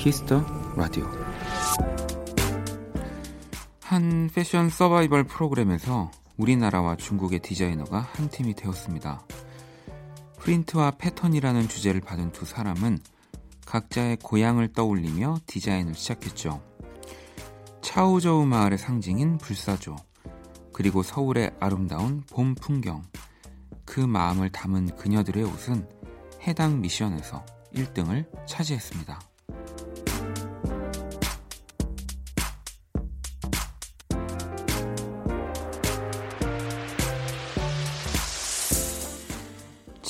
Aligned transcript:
Kiss 0.00 0.24
the 0.24 0.42
Radio 0.76 1.06
한 3.82 4.30
패션 4.34 4.70
서바이벌 4.70 5.24
프로그램에서 5.24 6.10
우리나라와 6.38 6.96
중국의 6.96 7.40
디자이너가 7.40 8.08
한 8.14 8.30
팀이 8.30 8.54
되었습니다. 8.54 9.20
프린트와 10.38 10.92
패턴이라는 10.92 11.68
주제를 11.68 12.00
받은 12.00 12.32
두 12.32 12.46
사람은 12.46 12.98
각자의 13.66 14.16
고향을 14.22 14.72
떠올리며 14.72 15.40
디자인을 15.44 15.92
시작했죠. 15.92 16.62
차오저우 17.82 18.46
마을의 18.46 18.78
상징인 18.78 19.36
불사조, 19.36 19.96
그리고 20.72 21.02
서울의 21.02 21.50
아름다운 21.60 22.22
봄 22.30 22.54
풍경, 22.54 23.02
그 23.84 24.00
마음을 24.00 24.48
담은 24.48 24.96
그녀들의 24.96 25.44
옷은 25.44 25.86
해당 26.46 26.80
미션에서 26.80 27.44
1등을 27.74 28.24
차지했습니다. 28.46 29.29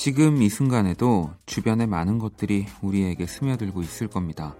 지금 0.03 0.41
이 0.41 0.49
순간에도 0.49 1.29
주변의 1.45 1.85
많은 1.85 2.17
것들이 2.17 2.65
우리에게 2.81 3.27
스며들고 3.27 3.83
있을 3.83 4.07
겁니다. 4.07 4.55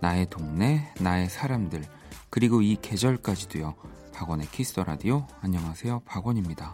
나의 0.00 0.26
동네, 0.28 0.92
나의 1.00 1.30
사람들, 1.30 1.82
그리고 2.28 2.60
이 2.60 2.76
계절까지도요. 2.82 3.76
박원의 4.12 4.46
키스 4.50 4.74
터 4.74 4.84
라디오. 4.84 5.26
안녕하세요. 5.40 6.02
박원입니다. 6.04 6.70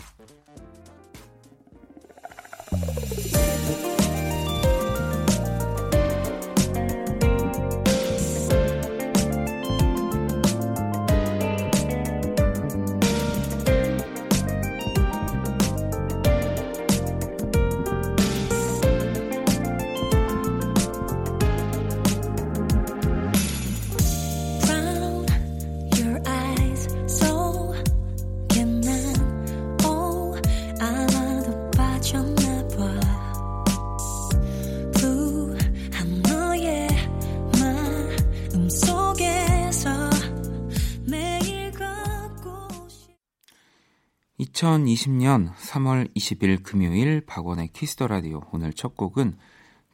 2020년 44.60 45.54
3월 45.54 46.14
20일 46.14 46.62
금요일 46.62 47.22
박원의 47.22 47.68
Kiss 47.68 47.91
the 47.91 48.08
Radio 48.08 48.42
오늘 48.52 48.74
첫 48.74 48.94
곡은 48.94 49.38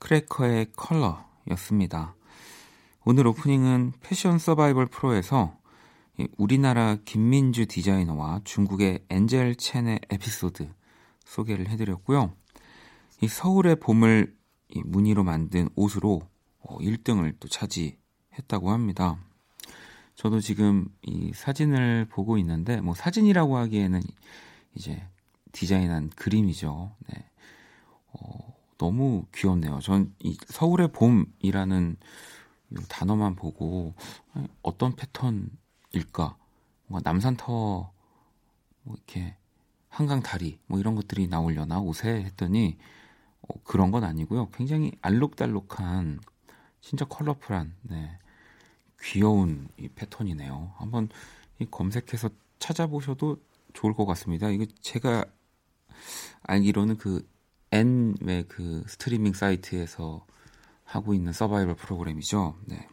크래커의 0.01 0.73
컬러였습니다. 0.75 2.17
오늘 3.05 3.29
오프닝은 3.29 3.93
패션 4.01 4.41
서바이벌 4.41 4.87
프로에서 4.87 5.57
우리나라 6.37 6.97
김민주 7.05 7.67
디자이너와 7.67 8.41
중국의 8.43 9.05
엔젤 9.09 9.55
첸의 9.55 10.01
에피소드 10.11 10.69
소개를 11.25 11.69
해드렸고요. 11.69 12.33
이 13.21 13.29
서울의 13.29 13.77
봄을 13.77 14.35
무늬로 14.85 15.23
만든 15.23 15.69
옷으로 15.77 16.23
1등을 16.65 17.35
어, 17.35 17.37
또 17.39 17.47
차지했다고 17.47 18.73
합니다. 18.73 19.17
저도 20.17 20.41
지금 20.41 20.89
이 21.03 21.31
사진을 21.33 22.07
보고 22.11 22.37
있는데 22.39 22.81
뭐 22.81 22.97
사진이라고 22.97 23.59
하기에는 23.59 24.01
이제 24.77 25.03
디자인한 25.53 26.11
그림이죠. 26.11 26.93
네. 27.09 27.25
어, 28.13 28.57
너무 28.79 29.27
귀엽네요. 29.35 29.81
전 29.81 30.15
이 30.23 30.37
서울의 30.49 30.93
봄이라는 30.93 31.97
단어만 32.89 33.37
보고 33.37 33.95
어떤 34.63 34.97
패턴일까? 34.97 36.37
뭔가 36.89 37.11
남산터 37.11 37.93
뭐 38.83 38.97
이렇게 38.97 39.37
한강 39.89 40.23
다리 40.23 40.59
뭐 40.67 40.79
이런 40.81 40.95
것들이 40.95 41.29
나오려나 41.29 41.81
옷에 41.81 42.09
했더니 42.25 42.79
어, 43.43 43.55
그런 43.65 43.91
건 43.91 44.05
아니고요. 44.05 44.51
굉장히 44.51 44.93
알록달록한 45.03 46.21
진짜 46.81 47.05
컬러풀한 47.07 47.75
네. 47.83 48.19
귀여운 49.03 49.69
이 49.79 49.89
패턴이네요. 49.89 50.73
한번 50.77 51.09
이 51.59 51.67
검색해서 51.71 52.31
찾아보셔도 52.59 53.39
좋을 53.77 53.95
것 53.95 54.07
같습니다. 54.07 54.49
이거 54.51 54.67
제가 54.81 55.25
알기로는 56.43 56.97
그 56.97 57.29
N 57.71 58.15
왜그 58.23 58.85
스트리밍 58.89 59.35
사이트에서 59.35 60.27
하고 60.85 61.15
있는 61.15 61.33
서바이벌 61.33 61.75
프로그램이죠. 61.75 62.57
네. 62.67 62.89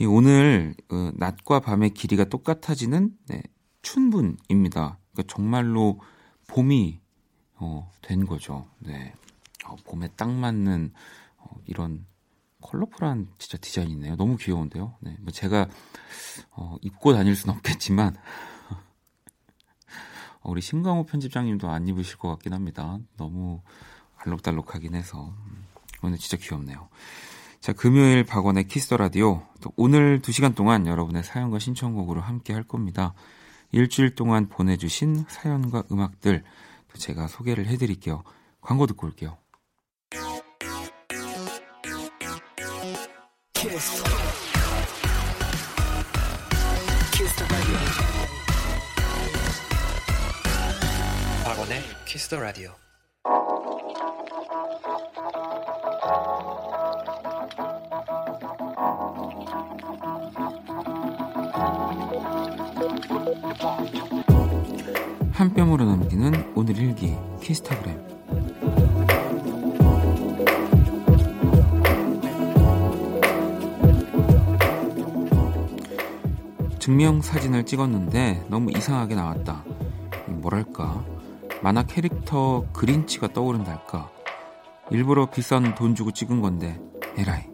이 0.00 0.06
오늘 0.06 0.74
그 0.88 1.12
낮과 1.16 1.60
밤의 1.60 1.90
길이가 1.90 2.24
똑같아지는 2.24 3.16
네, 3.28 3.42
춘분입니다. 3.82 4.98
그러니까 5.12 5.34
정말로 5.34 6.00
봄이 6.48 7.00
어, 7.54 7.90
된 8.02 8.26
거죠. 8.26 8.68
네. 8.78 9.14
어, 9.66 9.76
봄에 9.84 10.08
딱 10.16 10.30
맞는 10.30 10.92
어, 11.38 11.56
이런 11.66 12.06
컬러풀한 12.60 13.28
진짜 13.38 13.56
디자인이네요. 13.58 14.16
너무 14.16 14.36
귀여운데요. 14.36 14.96
네. 15.00 15.16
뭐 15.20 15.32
제가 15.32 15.68
어, 16.50 16.76
입고 16.82 17.14
다닐 17.14 17.34
수는 17.34 17.54
없겠지만 17.56 18.16
어, 18.16 18.53
우리 20.44 20.60
신광호 20.60 21.04
편집장님도 21.06 21.68
안 21.68 21.88
입으실 21.88 22.18
것 22.18 22.28
같긴 22.28 22.52
합니다. 22.52 22.98
너무 23.16 23.62
알록달록하긴 24.16 24.94
해서 24.94 25.34
음, 25.46 25.66
오늘 26.02 26.18
진짜 26.18 26.36
귀엽네요. 26.36 26.88
자, 27.60 27.72
금요일 27.72 28.24
박원의 28.24 28.68
Kiss 28.68 28.85
the 28.85 28.98
Radio. 28.98 29.42
또 29.62 29.72
오늘 29.76 30.20
2시간 30.20 30.54
동안 30.54 30.86
여러분의 30.86 31.24
사연과 31.24 31.58
신청곡으로 31.58 32.20
함께 32.20 32.52
할 32.52 32.62
겁니다. 32.62 33.14
일주일 33.72 34.14
동안 34.14 34.48
보내주신 34.48 35.24
사연과 35.28 35.84
음악들 35.90 36.44
또 36.92 36.98
제가 36.98 37.26
소개를 37.26 37.66
해드릴게요. 37.66 38.22
광고 38.60 38.86
듣고 38.86 39.06
올게요. 39.06 39.38
키스. 43.54 44.04
박원 47.48 48.13
Kiss 52.14 52.28
the 52.28 52.38
Radio. 52.38 52.70
한 65.32 65.52
뼘으로 65.54 65.84
남기는 65.86 66.52
오늘 66.54 66.78
일기 66.78 67.16
키스타그램 67.42 68.00
증명 76.78 77.20
사진을 77.20 77.66
찍었는데 77.66 78.46
너무 78.48 78.70
이상하게 78.70 79.16
나왔다. 79.16 79.64
뭐랄까 80.28 81.04
만화 81.64 81.82
캐릭터 81.82 82.66
그린치가 82.74 83.28
떠오른달까. 83.32 84.10
일부러 84.90 85.30
비싼 85.30 85.74
돈 85.74 85.94
주고 85.94 86.10
찍은 86.10 86.42
건데 86.42 86.78
에라이. 87.16 87.44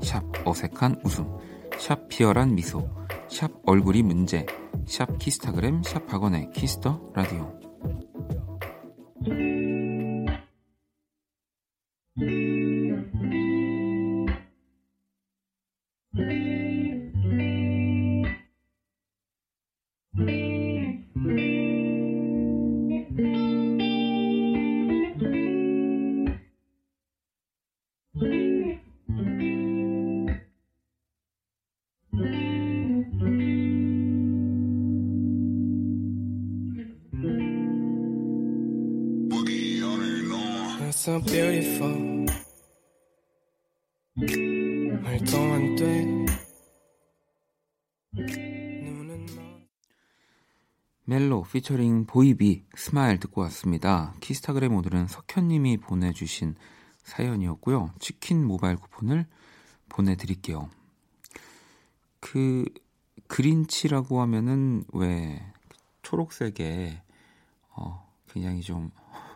샵 0.00 0.22
어색한 0.46 1.00
웃음. 1.02 1.26
샵 1.76 2.08
비열한 2.08 2.54
미소. 2.54 2.88
샵 3.28 3.50
얼굴이 3.66 4.04
문제. 4.04 4.46
샵 4.86 5.18
키스타그램. 5.18 5.82
샵 5.82 6.06
박원의 6.06 6.52
키스터 6.54 7.00
라디오. 7.16 7.52
피처링 51.58 52.06
보이비 52.06 52.62
Smile 52.76 53.18
듣고 53.18 53.40
왔습니다. 53.40 54.14
키스타그램 54.20 54.76
오늘은 54.76 55.08
석현님이 55.08 55.78
보내주신 55.78 56.54
사연이었고요. 57.02 57.90
치킨 57.98 58.46
모바일 58.46 58.76
쿠폰을 58.76 59.26
보내드릴게요. 59.88 60.70
그 62.20 62.64
그린치라고 63.26 64.20
하면은 64.20 64.84
왜 64.92 65.42
초록색에 66.02 67.02
어 67.70 68.08
굉장히 68.28 68.60
좀 68.60 68.92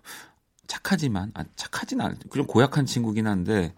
착하지만 0.69 1.33
아 1.35 1.43
착하진 1.57 2.01
않 2.01 2.17
그좀 2.31 2.47
고약한 2.47 2.87
친구긴 2.87 3.27
한데 3.27 3.75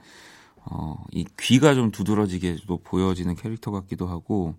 어이 0.67 1.25
귀가 1.41 1.75
좀 1.75 1.91
두드러지게도 1.91 2.83
보여지는 2.83 3.37
캐릭터 3.37 3.71
같기도 3.71 4.07
하고 4.07 4.55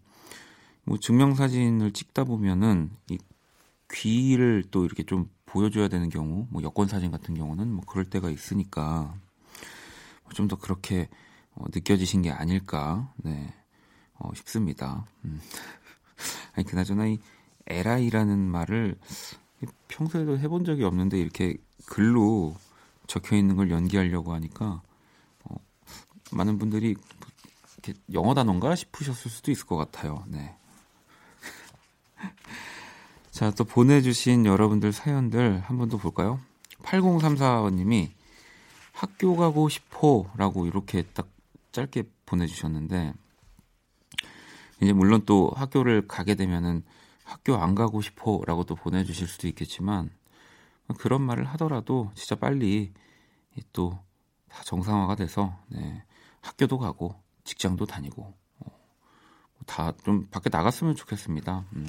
뭐 0.85 0.97
증명사진을 0.97 1.91
찍다 1.91 2.23
보면은 2.23 2.89
이 3.11 3.19
귀를 3.91 4.63
또 4.71 4.85
이렇게 4.85 5.03
좀 5.03 5.29
보여줘야 5.45 5.87
되는 5.87 6.09
경우, 6.09 6.47
뭐 6.49 6.61
여권 6.63 6.87
사진 6.87 7.11
같은 7.11 7.35
경우는 7.35 7.71
뭐 7.71 7.85
그럴 7.85 8.05
때가 8.05 8.29
있으니까 8.29 9.15
뭐좀더 10.23 10.57
그렇게 10.57 11.07
어, 11.53 11.65
느껴지신 11.73 12.21
게 12.23 12.31
아닐까, 12.31 13.13
네, 13.17 13.53
어, 14.15 14.31
싶습니다. 14.35 15.05
음. 15.23 15.39
아니 16.53 16.65
그나저나 16.65 17.07
이 17.07 17.19
LI라는 17.67 18.37
말을 18.39 18.97
평소에도 19.87 20.37
해본 20.37 20.65
적이 20.65 20.83
없는데 20.83 21.19
이렇게 21.19 21.57
글로 21.85 22.55
적혀 23.07 23.35
있는 23.35 23.55
걸 23.55 23.71
연기하려고 23.71 24.33
하니까 24.33 24.81
어, 25.43 25.55
많은 26.31 26.57
분들이 26.57 26.95
이렇게 27.83 27.99
영어 28.13 28.33
단어인가 28.33 28.75
싶으셨을 28.75 29.31
수도 29.31 29.51
있을 29.51 29.65
것 29.65 29.77
같아요. 29.77 30.25
네. 30.27 30.55
자, 33.35 33.51
또 33.51 33.65
보내주신 33.65 34.45
여러분들 34.45 34.93
사연들 34.93 35.59
한 35.59 35.77
번 35.77 35.89
더 35.89 35.97
볼까요? 35.97 36.39
8034번님이 36.83 38.11
학교 38.93 39.35
가고 39.35 39.67
싶어 39.67 40.31
라고 40.37 40.65
이렇게 40.65 41.01
딱 41.13 41.27
짧게 41.73 42.03
보내주셨는데, 42.25 43.13
이제 44.81 44.93
물론 44.93 45.23
또 45.25 45.51
학교를 45.53 46.07
가게 46.07 46.35
되면은 46.35 46.83
학교 47.25 47.55
안 47.57 47.75
가고 47.75 48.01
싶어 48.01 48.41
라고 48.47 48.63
또 48.63 48.75
보내주실 48.75 49.27
수도 49.27 49.49
있겠지만, 49.49 50.11
그런 50.97 51.21
말을 51.21 51.43
하더라도 51.45 52.11
진짜 52.15 52.35
빨리 52.35 52.93
또 53.73 53.99
다 54.47 54.63
정상화가 54.63 55.15
돼서, 55.15 55.59
네, 55.67 56.05
학교도 56.39 56.77
가고, 56.77 57.21
직장도 57.43 57.85
다니고, 57.87 58.33
어, 58.59 58.71
다좀 59.65 60.27
밖에 60.29 60.49
나갔으면 60.49 60.95
좋겠습니다. 60.95 61.65
음. 61.73 61.85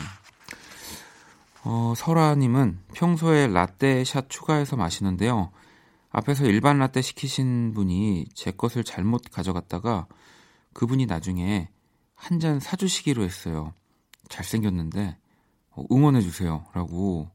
어, 1.69 1.95
설아님은 1.97 2.79
평소에 2.95 3.49
라떼 3.49 4.05
샷 4.05 4.31
추가해서 4.31 4.77
마시는데요. 4.77 5.51
앞에서 6.11 6.45
일반 6.47 6.79
라떼 6.79 7.03
시키신 7.03 7.73
분이 7.75 8.27
제 8.35 8.53
것을 8.53 8.85
잘못 8.85 9.23
가져갔다가 9.33 10.07
그분이 10.73 11.07
나중에 11.07 11.69
한 12.15 12.39
잔 12.39 12.61
사주시기로 12.61 13.25
했어요. 13.25 13.75
잘생겼는데 14.29 15.19
어, 15.71 15.85
응원해주세요. 15.91 16.67
라고. 16.73 17.31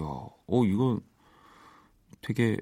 야, 0.00 0.04
어, 0.04 0.64
이거 0.64 0.98
되게 2.22 2.56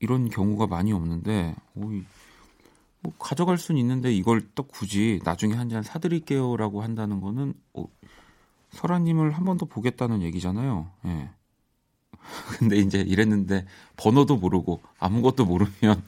이런 0.00 0.28
경우가 0.28 0.66
많이 0.66 0.92
없는데, 0.92 1.54
어, 1.74 1.80
뭐 3.00 3.12
가져갈 3.18 3.56
수는 3.58 3.80
있는데 3.80 4.12
이걸 4.12 4.42
또 4.54 4.64
굳이 4.64 5.20
나중에 5.24 5.54
한 5.54 5.68
잔 5.70 5.82
사드릴게요라고 5.82 6.82
한다는 6.82 7.20
거는 7.20 7.54
어, 7.74 7.84
설아님을 8.72 9.32
한 9.32 9.44
번 9.44 9.58
더 9.58 9.66
보겠다는 9.66 10.22
얘기잖아요. 10.22 10.90
예. 11.06 11.30
근데 12.58 12.76
이제 12.76 13.00
이랬는데 13.00 13.66
번호도 13.96 14.36
모르고 14.36 14.82
아무것도 14.98 15.46
모르면 15.46 15.72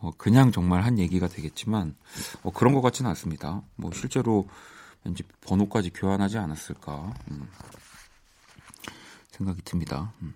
어, 0.00 0.10
그냥 0.16 0.52
정말 0.52 0.82
한 0.82 0.98
얘기가 0.98 1.28
되겠지만 1.28 1.94
어, 2.42 2.50
그런 2.52 2.74
것 2.74 2.80
같지는 2.82 3.08
않습니다. 3.10 3.62
뭐 3.76 3.90
실제로 3.92 4.48
왠지 5.04 5.22
번호까지 5.42 5.90
교환하지 5.90 6.38
않았을까 6.38 7.12
음, 7.30 7.48
생각이 9.32 9.62
듭니다. 9.62 10.12
음. 10.22 10.34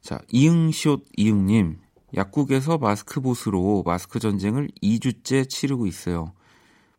자 0.00 0.20
이응시옷 0.28 1.06
이응님 1.16 1.78
약국에서 2.14 2.78
마스크 2.78 3.20
보스로 3.20 3.82
마스크 3.84 4.18
전쟁을 4.18 4.68
2주째 4.82 5.48
치르고 5.48 5.86
있어요. 5.86 6.32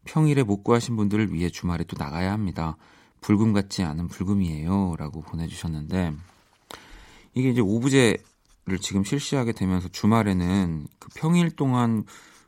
평일에 0.06 0.44
못 0.44 0.64
구하신 0.64 0.96
분들을 0.96 1.34
위해 1.34 1.50
주말에 1.50 1.84
또 1.86 1.96
나가야 1.98 2.32
합니다. 2.32 2.78
불금 3.22 3.54
같지 3.54 3.84
않은 3.84 4.08
불금이에요. 4.10 4.96
라고 4.98 5.22
보내주셨는데, 5.22 6.14
이게 7.34 7.50
이제 7.50 7.62
오브제를 7.62 8.80
지금 8.82 9.04
실시하게 9.04 9.54
되면서 9.54 9.88
주말에는 9.88 10.88
그 11.00 11.10
평일 11.16 11.52
동안 11.52 12.04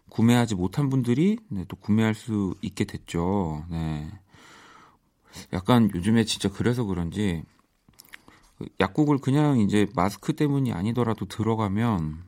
구매하지 0.10 0.56
못한 0.56 0.90
분들이 0.90 1.38
네, 1.50 1.66
또 1.68 1.76
구매할 1.76 2.14
수 2.14 2.56
있게 2.62 2.86
됐죠. 2.86 3.66
네. 3.70 4.10
약간 5.52 5.90
요즘에 5.94 6.24
진짜 6.24 6.50
그래서 6.50 6.84
그런지 6.86 7.44
약국을 8.80 9.18
그냥 9.18 9.60
이제 9.60 9.88
마스크 9.94 10.34
때문이 10.34 10.72
아니더라도 10.72 11.26
들어가면 11.26 12.24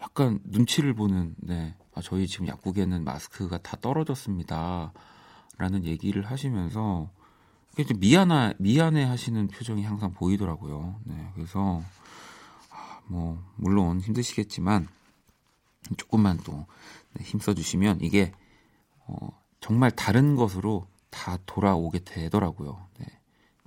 약간 0.00 0.40
눈치를 0.44 0.94
보는 0.94 1.34
네. 1.38 1.74
아, 1.94 2.00
저희 2.02 2.26
지금 2.26 2.46
약국에는 2.46 3.04
마스크가 3.04 3.58
다 3.58 3.76
떨어졌습니다. 3.80 4.92
라는 5.58 5.84
얘기를 5.84 6.24
하시면서 6.24 7.10
좀 7.86 8.00
미안하, 8.00 8.52
미안해 8.58 9.04
하시는 9.04 9.48
표정이 9.48 9.82
항상 9.82 10.12
보이더라고요. 10.12 11.00
네, 11.04 11.30
그래서, 11.34 11.82
아, 12.70 13.00
뭐, 13.06 13.42
물론 13.56 14.00
힘드시겠지만, 14.00 14.88
조금만 15.96 16.38
또 16.44 16.66
네, 17.14 17.24
힘써 17.24 17.54
주시면 17.54 18.00
이게, 18.02 18.32
어, 19.06 19.16
정말 19.60 19.90
다른 19.90 20.36
것으로 20.36 20.86
다 21.10 21.38
돌아오게 21.46 22.00
되더라고요. 22.00 22.86
네, 22.98 23.06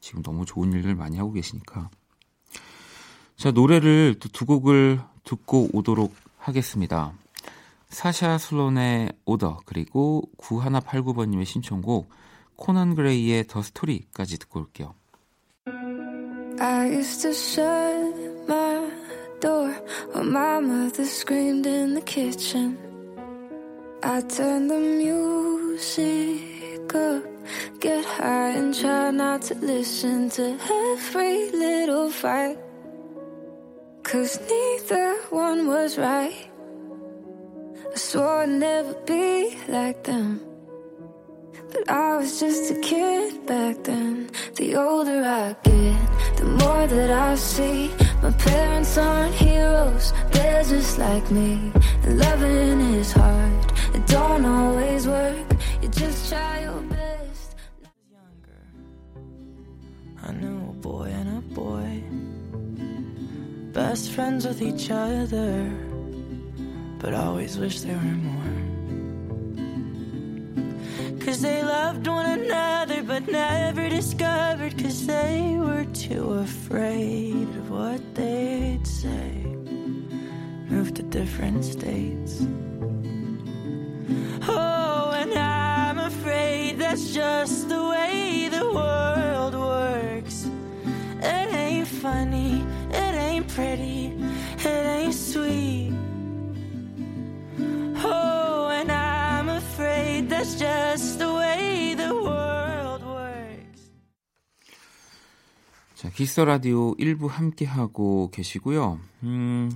지금 0.01 0.21
너무 0.21 0.45
좋은 0.45 0.71
일들 0.73 0.95
많이 0.95 1.17
하고 1.17 1.31
계시니까. 1.31 1.89
자, 3.37 3.51
노래를 3.51 4.15
두 4.19 4.45
곡을 4.45 5.01
듣고 5.23 5.69
오도록 5.73 6.15
하겠습니다. 6.37 7.13
사샤 7.95 8.37
슬론의 8.37 9.13
오더 9.23 9.59
그리고 9.65 10.23
9189번님의 10.37 11.45
신청곡 11.45 12.09
코난 12.57 12.93
그레이의 12.93 13.47
더 13.47 13.61
스토리까지 13.61 14.37
듣고 14.37 14.59
올게요. 14.59 14.95
I 16.59 16.89
used 16.91 17.21
to 17.21 17.31
shut 17.31 18.19
my 18.49 18.91
door 19.39 19.71
when 20.13 20.27
my 20.27 20.57
mother 20.59 21.05
screamed 21.05 21.65
in 21.65 21.93
the 21.93 22.03
kitchen. 22.03 22.77
I 24.03 24.19
turned 24.27 24.69
the 24.69 24.77
music 24.77 26.43
up, 26.93 27.23
get 27.79 28.03
high 28.03 28.57
and 28.57 28.77
try 28.77 29.09
not 29.11 29.41
to 29.43 29.55
listen 29.61 30.29
to 30.31 30.57
every 30.67 31.49
little 31.51 32.09
fight. 32.09 32.57
Cause 34.03 34.37
neither 34.49 35.15
one 35.31 35.67
was 35.67 35.97
right. 35.97 36.54
I 37.95 37.97
swore 37.97 38.41
I'd 38.41 38.49
never 38.49 38.93
be 39.05 39.57
like 39.69 40.03
them. 40.03 40.41
But 41.71 41.89
I 41.89 42.17
was 42.17 42.41
just 42.41 42.69
a 42.69 42.75
kid 42.81 43.45
back 43.45 43.85
then. 43.85 44.29
The 44.55 44.75
older 44.75 45.23
I 45.23 45.55
get, 45.63 46.35
the 46.35 46.43
more 46.43 46.87
that 46.87 47.09
I 47.09 47.35
see. 47.35 47.89
My 48.21 48.31
parents 48.31 48.97
aren't 48.97 49.33
heroes, 49.35 50.11
they're 50.33 50.65
just 50.65 50.97
like 50.97 51.31
me. 51.31 51.71
And 52.03 52.19
loving 52.19 52.81
is 52.95 53.13
hard, 53.13 53.71
it 53.93 54.05
don't 54.07 54.43
always 54.43 55.07
work. 55.07 55.47
You 55.81 55.87
just 55.87 56.29
try 56.29 56.63
your 56.63 56.81
best. 56.81 57.55
Younger, 58.11 58.63
I 60.21 60.33
knew 60.33 60.69
a 60.69 60.73
boy 60.73 61.05
and 61.19 61.37
a 61.37 61.41
boy, 61.61 62.03
best 63.71 64.11
friends 64.11 64.45
with 64.45 64.61
each 64.61 64.91
other 64.91 65.84
but 67.05 67.13
always 67.13 67.55
wish 67.59 67.81
there 67.81 67.97
were 67.97 68.19
more. 68.31 68.61
Cause 71.19 71.39
they 71.39 71.61
loved 71.61 72.07
one 72.07 72.39
another, 72.39 73.03
but 73.03 73.27
never 73.27 73.87
discovered, 73.89 74.75
cause 74.75 75.05
they 75.05 75.55
were 75.59 75.85
too 75.93 76.33
afraid 76.33 77.47
of 77.59 77.69
what 77.69 78.01
they'd 78.15 78.87
say. 78.87 79.33
Moved 80.67 80.95
to 80.95 81.03
different 81.03 81.63
states. 81.63 82.47
Oh, 84.47 85.13
and 85.15 85.31
I'm 85.31 85.99
afraid 85.99 86.79
that's 86.79 87.13
just 87.13 87.69
the 87.69 87.83
way 87.87 88.49
the 88.49 88.67
world 88.71 89.53
works. 89.53 90.49
It 91.21 91.53
ain't 91.53 91.87
funny, 91.87 92.65
it 92.89 93.13
ain't 93.13 93.47
pretty 93.47 94.05
That's 100.45 100.59
just 100.59 101.17
the 101.17 101.33
way 101.35 101.95
the 101.95 102.13
world 102.13 103.03
works. 103.03 103.89
자, 105.95 106.11
키스 106.11 106.39
라디오 106.39 106.93
1부 106.97 107.27
함께 107.29 107.65
하고 107.65 108.29
계시고요. 108.29 108.99
음, 109.23 109.71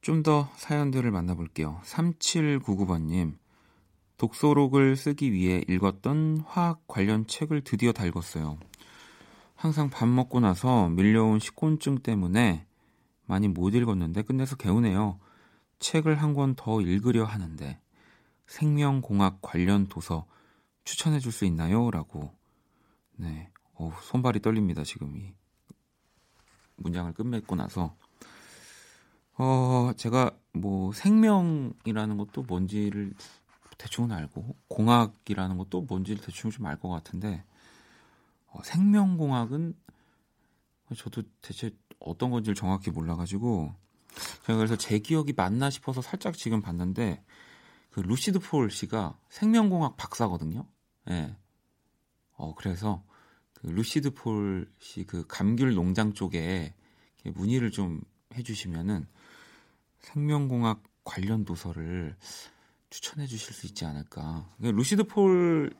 좀 0.00 0.24
더 0.24 0.48
사연들을 0.56 1.08
만나볼게요. 1.12 1.80
3799번님. 1.84 3.34
독서록을 4.16 4.96
쓰기 4.96 5.32
위해 5.32 5.62
읽었던 5.68 6.42
화학 6.48 6.88
관련 6.88 7.28
책을 7.28 7.60
드디어 7.62 7.92
다 7.92 8.04
읽었어요. 8.06 8.58
항상 9.54 9.88
밥 9.88 10.08
먹고 10.08 10.40
나서 10.40 10.88
밀려온 10.88 11.38
식곤증 11.38 11.98
때문에 11.98 12.66
많이 13.26 13.46
못 13.46 13.72
읽었는데 13.76 14.22
끝내서 14.22 14.56
개운해요. 14.56 15.20
책을 15.78 16.16
한 16.20 16.34
권 16.34 16.56
더 16.56 16.80
읽으려 16.80 17.22
하는데 17.24 17.78
생명공학 18.46 19.40
관련 19.42 19.86
도서 19.88 20.26
추천해 20.84 21.18
줄 21.20 21.32
수 21.32 21.44
있나요? 21.44 21.90
라고. 21.90 22.32
네, 23.16 23.50
어 23.74 23.92
손발이 24.04 24.40
떨립니다 24.40 24.84
지금 24.84 25.16
이 25.16 25.34
문장을 26.76 27.12
끝맺고 27.14 27.56
나서. 27.56 27.96
어 29.38 29.92
제가 29.96 30.30
뭐 30.52 30.92
생명이라는 30.92 32.16
것도 32.16 32.42
뭔지를 32.44 33.12
대충은 33.78 34.12
알고 34.12 34.56
공학이라는 34.68 35.58
것도 35.58 35.82
뭔지를 35.82 36.22
대충 36.22 36.50
좀 36.50 36.66
알 36.66 36.78
것 36.80 36.88
같은데 36.88 37.44
어, 38.48 38.62
생명공학은 38.62 39.74
저도 40.96 41.22
대체 41.42 41.70
어떤 41.98 42.30
건지를 42.30 42.54
정확히 42.54 42.90
몰라가지고 42.90 43.74
제가 44.46 44.56
그래서 44.56 44.76
제 44.76 44.98
기억이 44.98 45.32
맞나 45.36 45.68
싶어서 45.70 46.00
살짝 46.00 46.34
지금 46.36 46.62
봤는데 46.62 47.22
그 47.96 48.00
루시드 48.00 48.40
폴 48.40 48.70
씨가 48.70 49.18
생명공학 49.30 49.96
박사거든요. 49.96 50.66
예. 51.08 51.12
네. 51.12 51.36
어 52.34 52.54
그래서 52.54 53.02
그 53.54 53.68
루시드 53.68 54.12
폴 54.12 54.70
씨 54.78 55.06
그 55.06 55.26
감귤 55.26 55.72
농장 55.74 56.12
쪽에 56.12 56.74
문의를 57.24 57.70
좀 57.70 58.02
해주시면은 58.34 59.06
생명공학 60.00 60.82
관련 61.04 61.46
도서를 61.46 62.18
추천해 62.90 63.26
주실 63.26 63.54
수 63.54 63.64
있지 63.66 63.86
않을까. 63.86 64.46
그러니까 64.58 64.76
루시드 64.76 65.04
폴 65.04 65.74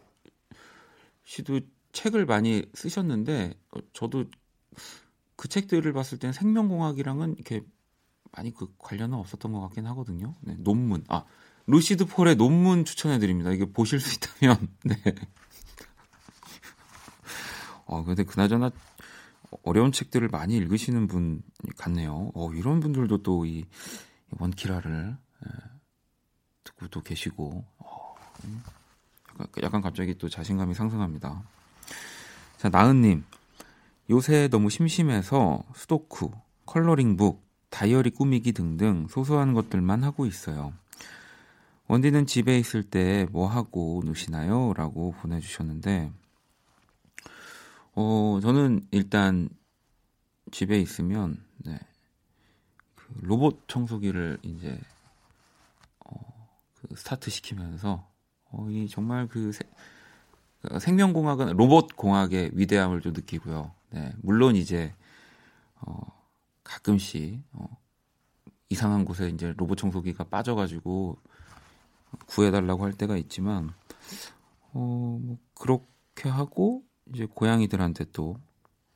씨도 1.24 1.60
책을 1.92 2.24
많이 2.24 2.64
쓰셨는데 2.72 3.60
어, 3.72 3.80
저도 3.92 4.24
그 5.36 5.48
책들을 5.48 5.92
봤을 5.92 6.18
땐 6.18 6.32
생명공학이랑은 6.32 7.34
이렇게 7.34 7.60
많이 8.32 8.54
그 8.54 8.74
관련은 8.78 9.18
없었던 9.18 9.52
것 9.52 9.60
같긴 9.60 9.86
하거든요. 9.88 10.34
네, 10.40 10.54
논문. 10.54 11.04
아, 11.08 11.26
루시드 11.66 12.06
폴의 12.06 12.36
논문 12.36 12.84
추천해 12.84 13.18
드립니다. 13.18 13.50
이게 13.50 13.64
보실 13.64 14.00
수 14.00 14.14
있다면. 14.16 14.68
네. 14.84 14.96
어, 17.86 18.04
근데 18.04 18.24
그나저나 18.24 18.70
어려운 19.62 19.92
책들을 19.92 20.28
많이 20.28 20.56
읽으시는 20.56 21.06
분 21.06 21.42
같네요. 21.76 22.30
어, 22.34 22.52
이런 22.52 22.80
분들도 22.80 23.22
또 23.22 23.44
이 23.46 23.64
원키라를 24.30 25.16
예, 25.44 25.50
듣고 26.64 26.88
또 26.88 27.00
계시고, 27.00 27.64
어, 27.78 28.14
음, 28.44 28.62
약간, 29.40 29.62
약간 29.62 29.80
갑자기 29.82 30.18
또 30.18 30.28
자신감이 30.28 30.74
상승합니다. 30.74 31.42
자, 32.58 32.68
나은님. 32.68 33.24
요새 34.08 34.48
너무 34.48 34.70
심심해서 34.70 35.64
수도쿠, 35.74 36.30
컬러링북, 36.64 37.44
다이어리 37.70 38.10
꾸미기 38.10 38.52
등등 38.52 39.08
소소한 39.10 39.52
것들만 39.52 40.04
하고 40.04 40.26
있어요. 40.26 40.72
원디는 41.88 42.26
집에 42.26 42.58
있을 42.58 42.82
때 42.82 43.26
뭐 43.30 43.46
하고 43.46 44.02
노시나요? 44.04 44.72
라고 44.74 45.12
보내주셨는데, 45.12 46.12
어, 47.94 48.38
저는 48.42 48.86
일단 48.90 49.48
집에 50.50 50.78
있으면, 50.80 51.42
네. 51.58 51.78
그 52.94 53.06
로봇 53.22 53.68
청소기를 53.68 54.38
이제, 54.42 54.78
어, 56.00 56.48
그 56.74 56.96
스타트 56.96 57.30
시키면서, 57.30 58.08
어, 58.50 58.68
이 58.70 58.88
정말 58.88 59.28
그 59.28 59.52
세, 59.52 59.60
그 60.62 60.78
생명공학은 60.80 61.56
로봇 61.56 61.96
공학의 61.96 62.50
위대함을 62.54 63.00
좀 63.00 63.12
느끼고요. 63.12 63.72
네. 63.90 64.12
물론 64.22 64.56
이제, 64.56 64.92
어, 65.76 66.00
가끔씩, 66.64 67.42
어, 67.52 67.76
이상한 68.68 69.04
곳에 69.04 69.28
이제 69.28 69.54
로봇 69.56 69.78
청소기가 69.78 70.24
빠져가지고 70.24 71.18
구해달라고 72.26 72.84
할 72.84 72.92
때가 72.92 73.16
있지만, 73.16 73.70
어, 74.72 75.18
뭐, 75.20 75.38
그렇게 75.54 76.28
하고, 76.28 76.84
이제 77.12 77.26
고양이들한테 77.26 78.06
또 78.12 78.36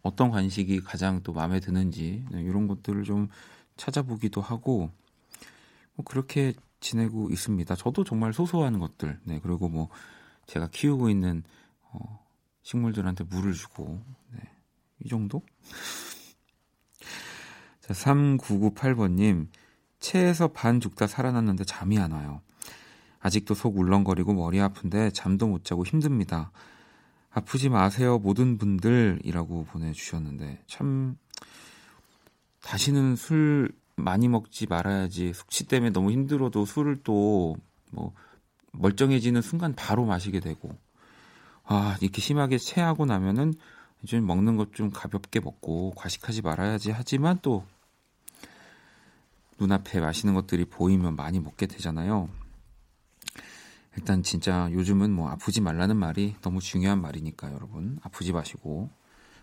어떤 0.02 0.30
간식이 0.30 0.80
가장 0.80 1.22
또 1.22 1.32
마음에 1.32 1.60
드는지 1.60 2.24
네, 2.30 2.42
이런 2.42 2.66
것들을 2.66 3.04
좀 3.04 3.28
찾아보기도 3.76 4.40
하고 4.40 4.90
뭐 5.94 6.04
그렇게 6.04 6.54
지내고 6.80 7.30
있습니다. 7.30 7.74
저도 7.76 8.04
정말 8.04 8.32
소소한 8.32 8.78
것들, 8.78 9.20
네 9.24 9.38
그리고 9.42 9.68
뭐 9.68 9.88
제가 10.46 10.68
키우고 10.68 11.10
있는 11.10 11.42
어, 11.82 12.24
식물들한테 12.62 13.24
물을 13.24 13.52
주고 13.52 14.02
네, 14.32 14.40
이 15.04 15.08
정도? 15.08 15.42
자 17.80 17.92
3998번님 17.94 19.48
체에서 19.98 20.48
반 20.48 20.80
죽다 20.80 21.06
살아났는데 21.06 21.64
잠이 21.64 21.98
안 21.98 22.12
와요. 22.12 22.40
아직도 23.20 23.54
속 23.54 23.78
울렁거리고 23.78 24.32
머리 24.32 24.60
아픈데 24.60 25.10
잠도 25.10 25.46
못 25.46 25.64
자고 25.64 25.84
힘듭니다. 25.84 26.50
아프지 27.30 27.68
마세요 27.68 28.18
모든 28.18 28.58
분들이라고 28.58 29.64
보내주셨는데 29.64 30.62
참 30.66 31.16
다시는 32.62 33.16
술 33.16 33.70
많이 33.96 34.26
먹지 34.28 34.66
말아야지 34.66 35.32
숙취 35.32 35.64
때문에 35.66 35.90
너무 35.90 36.10
힘들어도 36.10 36.64
술을 36.64 37.02
또 37.02 37.56
뭐 37.92 38.12
멀쩡해지는 38.72 39.42
순간 39.42 39.74
바로 39.74 40.04
마시게 40.04 40.40
되고 40.40 40.70
아 41.64 41.96
이렇게 42.00 42.20
심하게 42.20 42.58
체하고 42.58 43.04
나면은 43.04 43.54
이제 44.02 44.20
먹는 44.20 44.56
것 44.56 44.72
좀 44.72 44.90
가볍게 44.90 45.40
먹고 45.40 45.92
과식하지 45.96 46.42
말아야지 46.42 46.90
하지만 46.92 47.38
또 47.42 47.64
눈앞에 49.58 50.00
마시는 50.00 50.34
것들이 50.34 50.64
보이면 50.64 51.16
많이 51.16 51.38
먹게 51.38 51.66
되잖아요. 51.66 52.28
일단 53.96 54.22
진짜 54.22 54.68
요즘은 54.72 55.10
뭐 55.10 55.30
아프지 55.30 55.60
말라는 55.60 55.96
말이 55.96 56.36
너무 56.42 56.60
중요한 56.60 57.00
말이니까 57.00 57.52
여러분 57.52 57.98
아프지 58.02 58.32
마시고 58.32 58.90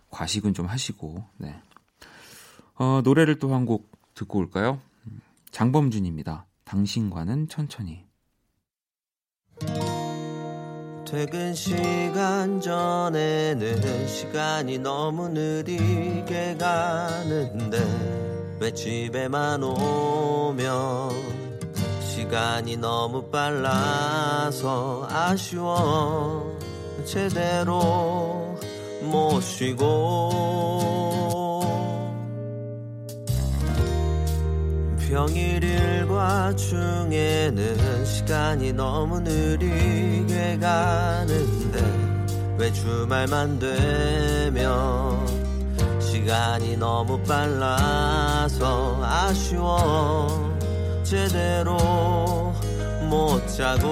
과식은 0.09 0.53
좀 0.53 0.67
하시고 0.67 1.25
네. 1.37 1.59
어, 2.75 3.01
노래를 3.03 3.39
또 3.39 3.53
한 3.53 3.65
곡 3.65 3.91
듣고 4.13 4.39
올까요? 4.39 4.81
장범준입니다. 5.51 6.45
당신과는 6.63 7.49
천천히. 7.49 8.05
퇴근 11.05 11.53
시간 11.53 12.59
전에는 12.59 14.07
시간이 14.07 14.79
너무 14.79 15.29
느리게 15.29 16.57
가는데 16.57 18.57
왜 18.59 18.73
집에만 18.73 19.63
오면 19.63 21.46
시간이 22.27 22.75
너무 22.75 23.23
빨라서 23.31 25.07
아쉬워. 25.09 26.59
제대로 27.05 28.59
못 29.01 29.39
쉬고. 29.39 30.57
평일 35.09 35.63
일과 35.63 36.53
중에는 36.53 38.05
시간이 38.05 38.73
너무 38.73 39.21
느리게 39.21 40.59
가는데 40.59 41.81
왜 42.57 42.73
주말만 42.73 43.57
되면 43.57 45.25
시간이 46.01 46.75
너무 46.75 47.17
빨라서 47.23 48.99
아쉬워 49.01 50.56
제대로 51.09 51.77
못 53.09 53.47
자고 53.47 53.87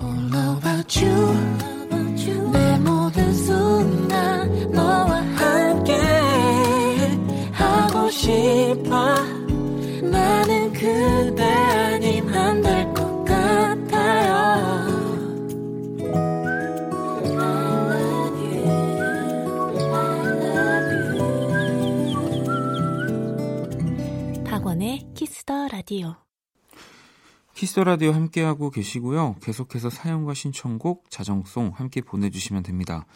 All 0.00 0.34
about 0.34 1.04
you 1.04 1.49
라디오. 25.90 26.14
Kiss 27.54 27.70
the 27.70 27.82
Radio 27.82 28.12
함께하고 28.12 28.70
계시고요. 28.70 29.34
계속해서 29.42 29.90
사연과 29.90 30.34
신청곡, 30.34 31.10
자정송 31.10 31.72
함께 31.74 32.00
보내주시면 32.00 32.62
됩니다. 32.62 33.06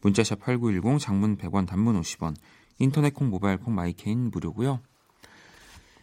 문자샵 0.00 0.38
8910, 0.38 1.00
장문 1.00 1.36
100원, 1.36 1.66
단문 1.66 2.00
50원, 2.00 2.36
인터넷 2.78 3.14
콩, 3.14 3.30
모바일 3.30 3.56
콩, 3.56 3.74
마이케이는 3.74 4.30
무료고요. 4.30 4.80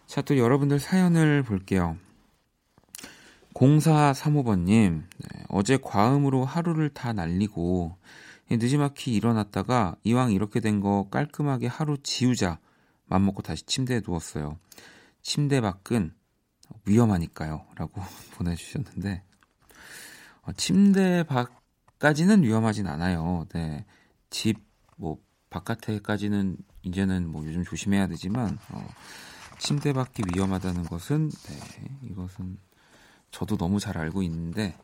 자, 0.05 0.21
또 0.21 0.37
여러분들 0.37 0.79
사연을 0.79 1.43
볼게요. 1.43 1.95
0435번님, 3.53 5.03
네, 5.03 5.43
어제 5.47 5.77
과음으로 5.81 6.43
하루를 6.43 6.89
다 6.89 7.13
날리고 7.13 7.95
늦지막히 8.49 9.13
일어났다가 9.13 9.95
이왕 10.03 10.33
이렇게 10.33 10.59
된 10.59 10.81
거 10.81 11.07
깔끔하게 11.09 11.67
하루 11.67 11.97
지우자 12.03 12.59
맘먹고 13.05 13.43
다시 13.43 13.65
침대에 13.65 14.01
누웠어요. 14.05 14.57
침대 15.21 15.59
밖은 15.59 16.13
위험하니까요. 16.85 17.65
라고 17.75 18.01
보내주셨는데, 18.35 19.23
어, 20.43 20.51
침대 20.53 21.23
밖까지는 21.23 22.43
위험하진 22.43 22.87
않아요. 22.87 23.45
네. 23.53 23.85
집, 24.29 24.59
뭐, 24.95 25.17
바깥에까지는 25.49 26.57
이제는 26.83 27.29
뭐 27.29 27.45
요즘 27.45 27.63
조심해야 27.63 28.07
되지만, 28.07 28.57
어, 28.69 28.87
침대 29.59 29.93
밖이 29.93 30.33
위험하다는 30.33 30.83
것은, 30.83 31.29
네, 31.29 31.97
이것은 32.03 32.57
저도 33.31 33.57
너무 33.57 33.79
잘 33.79 33.97
알고 33.97 34.23
있는데, 34.23 34.77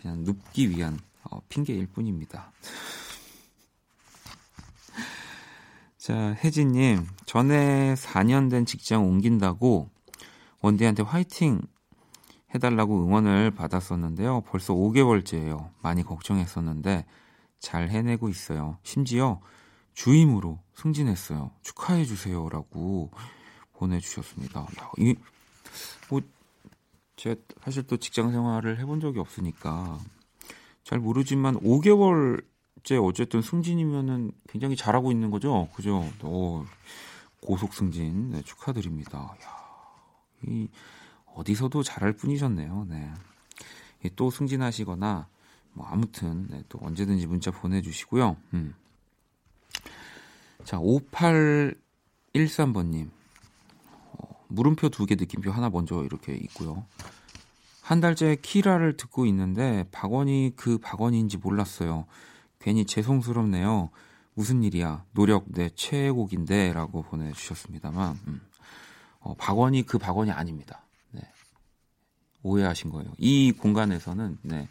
그냥 0.00 0.24
눕기 0.24 0.70
위한 0.70 0.98
어, 1.24 1.40
핑계일 1.48 1.88
뿐입니다. 1.88 2.52
자, 5.98 6.36
혜진님, 6.42 7.06
전에 7.26 7.94
4년 7.94 8.50
된 8.50 8.64
직장 8.64 9.04
옮긴다고 9.04 9.90
원디한테 10.60 11.02
화이팅 11.02 11.60
해달라고 12.54 13.04
응원을 13.04 13.50
받았었는데요. 13.50 14.42
벌써 14.42 14.74
5개월째예요. 14.74 15.70
많이 15.82 16.02
걱정했었는데 16.02 17.04
잘 17.58 17.90
해내고 17.90 18.28
있어요. 18.28 18.78
심지어 18.82 19.40
주임으로 19.92 20.58
승진했어요. 20.74 21.50
축하해 21.62 22.04
주세요라고 22.04 23.10
보내주셨습니다. 23.74 24.60
야, 24.60 24.90
이, 24.98 25.14
뭐 26.08 26.20
제가 27.16 27.40
사실 27.62 27.82
또 27.86 27.96
직장 27.96 28.30
생활을 28.30 28.78
해본 28.78 29.00
적이 29.00 29.18
없으니까 29.18 29.98
잘 30.84 30.98
모르지만 31.00 31.56
5개월째 31.60 33.04
어쨌든 33.04 33.42
승진이면은 33.42 34.32
굉장히 34.48 34.76
잘하고 34.76 35.10
있는 35.10 35.30
거죠. 35.30 35.68
그죠? 35.74 36.08
오, 36.22 36.64
고속 37.40 37.74
승진 37.74 38.30
네, 38.30 38.42
축하드립니다. 38.42 39.36
야. 39.42 39.57
이 40.46 40.68
어디서도 41.34 41.82
잘할 41.82 42.12
뿐이셨네요. 42.14 42.86
네. 42.88 43.12
또 44.16 44.30
승진하시거나 44.30 45.26
뭐 45.74 45.86
아무튼 45.86 46.46
네, 46.50 46.62
또 46.68 46.78
언제든지 46.82 47.26
문자 47.26 47.50
보내주시고요. 47.50 48.36
음. 48.54 48.74
자 50.64 50.78
5813번님 50.78 53.08
어, 54.12 54.44
물음표 54.48 54.88
두 54.90 55.06
개 55.06 55.14
느낌표 55.14 55.50
하나 55.50 55.70
먼저 55.70 56.04
이렇게 56.04 56.34
있고요. 56.34 56.84
한 57.82 58.00
달째 58.00 58.36
키라를 58.40 58.96
듣고 58.96 59.24
있는데 59.26 59.86
박원이 59.92 60.52
그 60.56 60.78
박원인지 60.78 61.38
몰랐어요. 61.38 62.06
괜히 62.58 62.84
죄송스럽네요. 62.84 63.90
무슨 64.34 64.62
일이야? 64.62 65.04
노력 65.12 65.46
내 65.48 65.70
최애곡인데라고 65.70 67.02
보내주셨습니다만 67.02 68.18
음. 68.26 68.40
어, 69.20 69.34
박원이 69.34 69.82
그 69.82 69.98
박원이 69.98 70.30
아닙니다. 70.30 70.82
네. 71.10 71.22
오해하신 72.42 72.90
거예요. 72.90 73.12
이 73.18 73.52
공간에서는 73.52 74.38
네. 74.42 74.68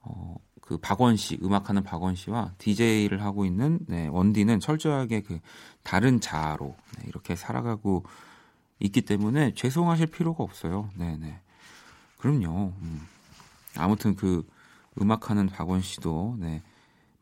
어, 0.00 0.36
그 0.60 0.78
박원 0.78 1.16
씨, 1.16 1.38
음악하는 1.42 1.82
박원 1.82 2.14
씨와 2.14 2.54
DJ를 2.58 3.22
하고 3.22 3.44
있는 3.44 3.80
네, 3.86 4.06
원디는 4.08 4.60
철저하게 4.60 5.20
그 5.22 5.38
다른 5.82 6.20
자아로 6.20 6.74
네, 6.96 7.04
이렇게 7.06 7.36
살아가고 7.36 8.04
있기 8.80 9.02
때문에 9.02 9.52
죄송하실 9.54 10.06
필요가 10.06 10.42
없어요. 10.42 10.88
네, 10.96 11.16
네. 11.18 11.38
그럼요. 12.18 12.72
음. 12.80 13.06
아무튼 13.76 14.16
그 14.16 14.46
음악하는 15.00 15.48
박원 15.48 15.82
씨도 15.82 16.36
네, 16.38 16.62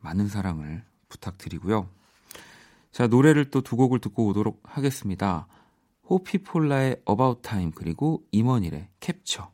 많은 0.00 0.28
사랑을 0.28 0.84
부탁드리고요. 1.08 1.88
자, 2.92 3.06
노래를 3.06 3.50
또 3.50 3.62
두 3.62 3.76
곡을 3.76 4.00
듣고 4.00 4.26
오도록 4.26 4.62
하겠습니다. 4.64 5.46
호피폴라의 6.08 7.02
About 7.08 7.42
Time 7.42 7.72
그리고 7.74 8.22
임원일의 8.32 8.88
캡처 9.00 9.52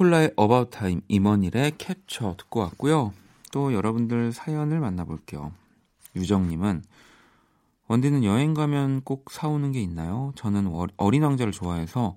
호피폴라의 0.00 0.32
About 0.40 0.70
Time 0.70 1.02
임원일의 1.08 1.72
캡처 1.76 2.36
듣고 2.38 2.60
왔고요. 2.60 3.12
또 3.52 3.72
여러분들 3.74 4.32
사연을 4.32 4.80
만나볼게요. 4.80 5.52
유정님은 6.16 6.82
원디는 7.86 8.24
여행 8.24 8.54
가면 8.54 9.02
꼭 9.02 9.30
사오는 9.30 9.72
게 9.72 9.80
있나요? 9.80 10.32
저는 10.36 10.72
어린 10.96 11.22
왕자를 11.22 11.52
좋아해서 11.52 12.16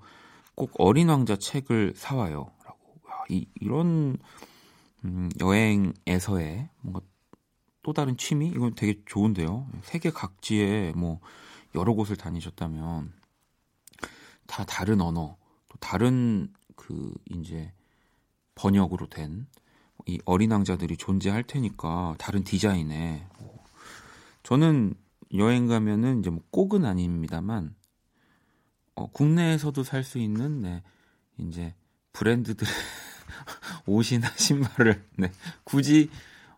꼭 0.56 0.72
어린 0.78 1.10
왕자 1.10 1.36
책을 1.36 1.94
사와요. 1.96 2.52
라고. 2.64 2.80
이, 3.30 3.48
이런 3.60 4.18
음, 5.04 5.30
여행에서의 5.40 6.70
뭔가 6.82 7.02
또 7.82 7.92
다른 7.92 8.18
취미? 8.18 8.48
이건 8.48 8.76
되게 8.76 9.02
좋은데요. 9.06 9.68
세계 9.82 10.10
각지에 10.10 10.94
뭐 10.96 11.20
여러 11.76 11.94
곳을 11.94 12.16
다니셨다면 12.16 13.12
다 14.48 14.64
다른 14.66 15.02
언어, 15.02 15.36
또 15.70 15.78
다른 15.80 16.54
그 16.88 17.14
이제 17.30 17.72
번역으로 18.56 19.08
된 19.08 19.48
이 20.06 20.20
어린 20.26 20.52
왕자들이 20.52 20.98
존재할 20.98 21.44
테니까 21.44 22.16
다른 22.18 22.44
디자인에 22.44 23.26
뭐 23.40 23.64
저는 24.44 24.96
여행 25.36 25.68
가면은 25.68 26.20
이제 26.20 26.30
뭐 26.30 26.44
꼭은 26.52 26.84
아닙니다만 26.84 27.74
어, 28.96 29.08
국내에서도 29.12 29.84
살 29.84 30.04
수 30.04 30.18
있는 30.20 30.62
네 30.62 30.84
이제 31.38 31.74
브랜드들 32.12 32.68
옷이나 33.88 34.30
신발을 34.36 35.08
네 35.18 35.32
굳이 35.64 36.10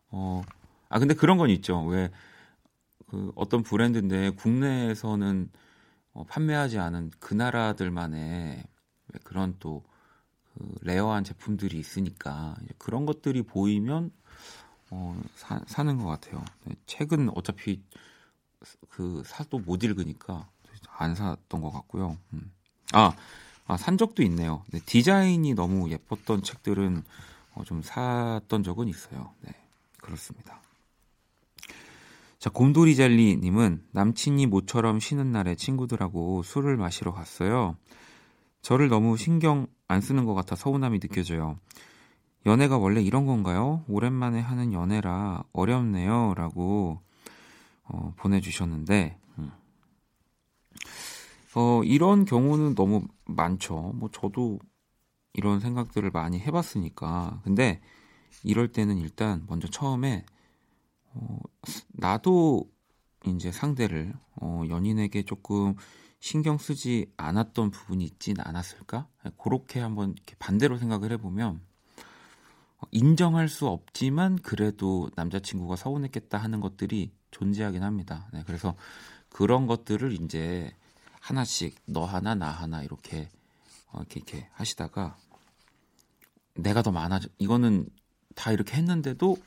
어 0.09 0.41
아 0.89 0.99
근데 0.99 1.13
그런 1.13 1.37
건 1.37 1.49
있죠. 1.51 1.83
왜 1.85 2.09
그 3.07 3.31
어떤 3.35 3.61
브랜드인데 3.63 4.31
국내에서는 4.31 5.49
어, 6.13 6.23
판매하지 6.25 6.79
않은 6.79 7.11
그 7.19 7.33
나라들만의 7.35 8.63
그런 9.23 9.55
또 9.59 9.83
그 10.57 10.75
rare한 10.81 11.23
제품들이 11.23 11.77
있으니까 11.77 12.55
그런 12.77 13.05
것들이 13.05 13.43
보이면 13.43 14.11
어, 14.91 15.19
사, 15.35 15.61
사는 15.67 15.97
것 15.97 16.05
같아요. 16.05 16.43
네, 16.63 16.75
책은 16.85 17.31
어차피 17.35 17.81
그 18.89 19.23
사도 19.25 19.59
못 19.59 19.83
읽으니까 19.83 20.49
안 20.97 21.15
샀던 21.15 21.61
것 21.61 21.71
같고요. 21.71 22.17
음. 22.33 22.51
아, 22.93 23.13
아, 23.67 23.77
산 23.77 23.97
적도 23.97 24.23
있네요. 24.23 24.63
네, 24.71 24.79
디자인이 24.85 25.53
너무 25.53 25.89
예뻤던 25.89 26.43
책들은 26.43 27.03
어, 27.55 27.63
좀 27.63 27.81
샀던 27.81 28.63
적은 28.63 28.87
있어요. 28.87 29.33
네, 29.41 29.53
그렇습니다. 30.01 30.61
자, 32.37 32.49
곰돌이 32.49 32.95
젤리님은 32.95 33.87
남친이 33.91 34.45
모처럼 34.45 34.99
쉬는 34.99 35.31
날에 35.31 35.55
친구들하고 35.55 36.43
술을 36.43 36.77
마시러 36.77 37.11
갔어요. 37.11 37.75
저를 38.61 38.87
너무 38.87 39.17
신경 39.17 39.67
안 39.87 40.01
쓰는 40.01 40.25
것 40.25 40.33
같아 40.33 40.55
서운함이 40.55 40.99
느껴져요. 40.99 41.57
연애가 42.45 42.77
원래 42.77 43.01
이런 43.01 43.25
건가요? 43.25 43.83
오랜만에 43.87 44.39
하는 44.39 44.73
연애라 44.73 45.43
어렵네요. 45.51 46.33
라고 46.35 46.99
어, 47.83 48.13
보내주셨는데, 48.17 49.17
음. 49.37 49.51
어, 51.55 51.83
이런 51.83 52.25
경우는 52.25 52.75
너무 52.75 53.07
많죠. 53.25 53.93
뭐 53.95 54.09
저도 54.11 54.59
이런 55.33 55.59
생각들을 55.59 56.09
많이 56.11 56.39
해봤으니까. 56.39 57.41
근데 57.43 57.81
이럴 58.43 58.71
때는 58.71 58.97
일단 58.97 59.43
먼저 59.47 59.67
처음에 59.67 60.25
어, 61.13 61.39
나도 61.89 62.69
이제 63.25 63.51
상대를 63.51 64.13
어, 64.41 64.63
연인에게 64.69 65.23
조금 65.23 65.75
신경 66.25 66.57
쓰지 66.57 67.05
않았던 67.17 67.69
부분이 67.69 68.03
있진 68.03 68.37
않았을까? 68.39 69.07
그렇게 69.37 69.79
한번 69.79 70.13
이렇게 70.13 70.35
반대로 70.39 70.79
생각을 70.79 71.11
해보면 71.11 71.61
어, 72.77 72.87
인정할 72.89 73.47
수 73.47 73.67
없지만 73.67 74.39
그래도 74.39 75.11
남자친구가 75.15 75.75
서운했겠다 75.75 76.39
하는 76.39 76.61
것들이 76.61 77.11
존재하긴 77.29 77.83
합니다. 77.83 78.27
네, 78.33 78.41
그래서 78.47 78.75
그런 79.29 79.67
것들을 79.67 80.13
이제 80.13 80.75
하나씩 81.19 81.75
너 81.85 82.05
하나 82.05 82.33
나 82.33 82.49
하나 82.49 82.81
이렇게 82.81 83.29
어, 83.91 83.99
이렇게, 83.99 84.19
이렇게 84.21 84.49
하시다가 84.53 85.17
내가 86.55 86.81
더 86.81 86.91
많아져 86.91 87.29
이거는 87.37 87.87
다 88.33 88.51
이렇게 88.51 88.77
했는데도 88.77 89.37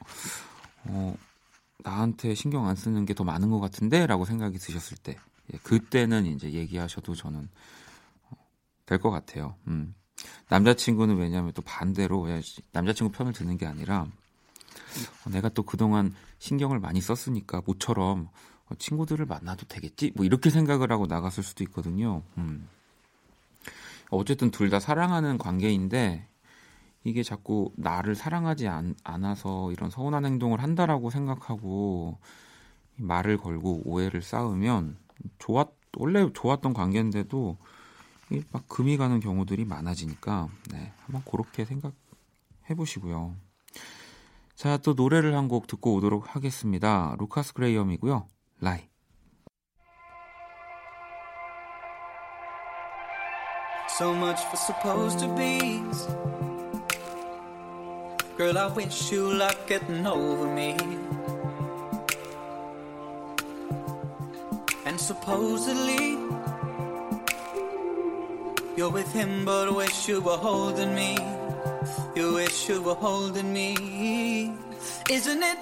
어, 0.85 1.17
나한테 1.79 2.37
신경 2.37 2.69
안 2.69 2.77
쓰는 2.77 3.05
게 3.05 3.15
더 3.15 3.25
많은 3.25 3.51
것 3.51 3.59
같은데라고 3.59 4.25
생각이 4.25 4.59
드셨을 4.59 4.97
때 4.99 5.17
예, 5.17 5.28
그때는 5.63 6.27
이제 6.27 6.53
얘기하셔도 6.53 7.15
저는 7.15 7.49
어, 8.31 8.37
될것 8.87 9.11
같아요. 9.13 9.55
음. 9.67 9.95
남자친구는 10.49 11.17
왜냐하면 11.17 11.53
또 11.53 11.63
반대로 11.63 12.27
남자친구 12.73 13.13
편을 13.13 13.33
드는 13.33 13.57
게 13.57 13.67
아니라 13.67 14.07
어, 15.25 15.31
내가 15.31 15.49
또 15.49 15.63
그동안 15.63 16.15
신경을 16.39 16.81
많이 16.81 17.01
썼으니까 17.01 17.63
모처럼 17.67 18.29
어, 18.67 18.75
친구들을 18.77 19.25
만나도 19.27 19.67
되겠지? 19.67 20.13
뭐 20.17 20.25
이렇게 20.27 20.51
생각을 20.51 20.91
하고 20.93 21.07
나갔을 21.07 21.43
수도 21.43 21.65
있거든요. 21.65 22.23
음. 22.37 22.69
어쨌든 24.11 24.51
둘 24.51 24.71
다 24.71 24.81
사랑하는 24.81 25.39
관계인데 25.39 26.27
이게 27.05 27.23
자꾸 27.23 27.73
나를 27.77 28.15
사랑하지 28.15 28.69
않, 28.69 28.95
않아서 29.05 29.71
이런 29.73 29.91
서운한 29.91 30.25
행동을 30.27 30.63
한다라고 30.63 31.11
생각하고 31.11 32.19
말을 32.97 33.39
걸고 33.39 33.83
오해를 33.85 34.21
쌓으면 34.23 34.97
좋았 35.39 35.69
원래 35.97 36.31
좋았던 36.33 36.75
관계인데도 36.75 37.57
막 38.53 38.69
금이 38.69 38.97
가는 38.99 39.21
경우들이 39.21 39.65
많아지니까 39.65 40.49
네, 40.71 40.93
한번 41.07 41.23
그렇게 41.31 41.65
생각해 41.65 41.95
보시고요. 42.77 43.35
자, 44.55 44.77
또 44.79 44.93
노래를 44.95 45.35
한 45.37 45.49
곡 45.49 45.67
듣고 45.67 45.95
오도록 45.95 46.35
하겠습니다. 46.35 47.17
루카스 47.19 47.55
그레이엄이고요. 47.55 48.27
라이. 48.61 48.89
So 53.89 54.13
much 54.15 54.43
for 54.47 54.57
supposed 54.57 55.19
to 55.21 55.35
be. 55.35 55.83
Girl, 58.37 58.57
I 58.59 58.69
wish 58.77 59.11
you 59.13 59.33
luck 59.33 59.67
getting 59.67 60.07
over 60.07 60.47
me. 60.53 60.77
And 64.99 65.07
supposedly, 65.07 66.19
you're 68.77 68.91
with 68.91 69.13
him, 69.13 69.45
but 69.45 69.73
wish 69.73 70.09
you 70.09 70.21
were 70.21 70.37
holding 70.37 70.93
me. 70.93 71.17
You 72.17 72.35
wish 72.35 72.69
you 72.69 72.83
were 72.83 72.97
holding 72.97 73.53
me. 73.53 73.77
Isn't 75.09 75.43
it, 75.53 75.59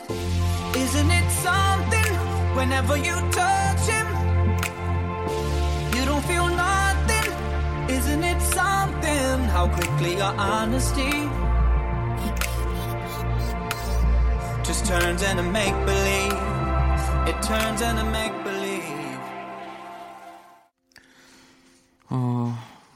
isn't 0.75 1.11
it 1.11 1.31
something 1.49 2.13
whenever 2.57 2.97
you 2.97 3.15
touch 3.31 3.85
him? 3.95 4.09
You 5.95 6.05
don't 6.07 6.25
feel 6.25 6.49
nothing. 6.49 7.29
Isn't 7.91 8.25
it 8.25 8.41
something 8.41 9.39
how 9.55 9.69
quickly 9.69 10.17
your 10.17 10.35
honesty 10.55 11.13
just 14.63 14.87
turns 14.87 15.21
into 15.21 15.43
make 15.43 15.77
believe? 15.85 16.41
It 17.29 17.43
turns 17.43 17.83
into 17.83 18.05
make 18.05 18.46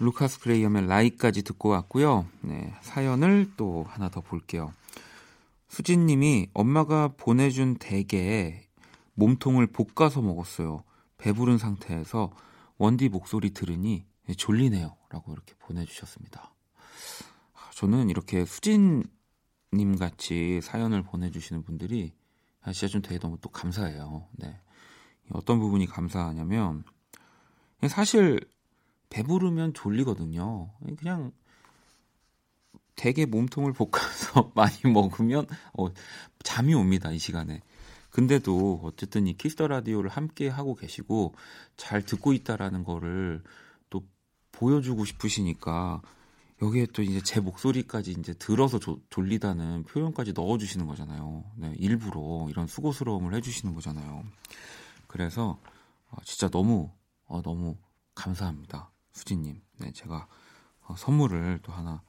루카스 0.01 0.41
그레이엄의 0.41 0.87
라이까지 0.87 1.43
듣고 1.43 1.69
왔고요. 1.69 2.27
네, 2.41 2.75
사연을 2.81 3.53
또 3.57 3.85
하나 3.89 4.09
더 4.09 4.23
볼게요. 4.23 4.73
수진 5.69 6.07
님이 6.07 6.49
엄마가 6.55 7.09
보내준 7.17 7.77
대게에 7.77 8.67
몸통을 9.15 9.67
볶아서 9.69 10.23
먹었어요. 10.23 10.83
배부른 11.19 11.59
상태에서 11.59 12.31
원디 12.79 13.11
목소리 13.11 13.51
들으니 13.51 14.07
졸리네요. 14.37 14.97
라고 15.11 15.33
이렇게 15.33 15.55
보내주셨습니다. 15.59 16.51
아, 17.55 17.71
저는 17.75 18.09
이렇게 18.09 18.47
수진 18.47 19.05
님 19.75 19.97
같이 19.97 20.61
사연을 20.63 21.03
보내주시는 21.03 21.63
분들이 21.63 22.15
진짜 22.73 22.89
좀 22.89 23.03
되게 23.03 23.19
너무 23.19 23.37
또 23.41 23.51
감사해요. 23.51 24.27
네. 24.33 24.59
어떤 25.33 25.61
부분이 25.61 25.87
감사하냐면, 25.87 26.85
사실 27.89 28.41
배부르면 29.11 29.75
졸리거든요. 29.75 30.71
그냥 30.99 31.33
되게 32.97 33.27
몸통을 33.27 33.73
볶아서 33.73 34.53
많이 34.57 34.77
먹으면 34.85 35.47
어, 35.79 35.87
잠이 36.43 36.75
옵니다 36.75 37.11
이 37.13 37.19
시간에. 37.19 37.63
근데도 38.11 38.81
어쨌든 38.83 39.27
이 39.27 39.37
Kiss 39.37 39.55
the 39.55 39.69
Radio를 39.69 40.11
함께 40.11 40.49
하고 40.49 40.75
계시고 40.75 41.35
잘 41.77 42.03
듣고 42.03 42.33
있다라는 42.33 42.85
거를 42.85 43.43
또 43.89 44.03
보여주고 44.53 45.05
싶으시니까 45.05 46.03
여기에 46.63 46.89
또 46.93 47.03
이제 47.03 47.23
제 47.23 47.41
목소리까지 47.41 48.13
이제 48.13 48.35
들어서 48.35 48.79
조, 48.79 49.01
졸리다는 49.09 49.85
표현까지 49.85 50.33
넣어주시는 50.35 50.87
거잖아요. 50.87 51.45
네, 51.57 51.73
일부러 51.79 52.49
이런 52.51 52.67
수고스러움을 52.67 53.35
해주시는 53.35 53.75
거잖아요. 53.75 54.25
그래서 55.07 55.59
어, 56.11 56.17
진짜 56.25 56.49
너무 56.49 56.91
어, 57.27 57.41
너무 57.41 57.77
감사합니다, 58.15 58.91
수진님. 59.21 59.61
네, 59.79 59.93
제가 59.93 60.27
어, 60.87 60.95
선물을 60.97 61.61
또 61.63 61.73
하나 61.73 62.03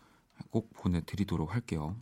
꼭 0.49 0.69
보내드리도록 0.73 1.53
할게요. 1.53 1.95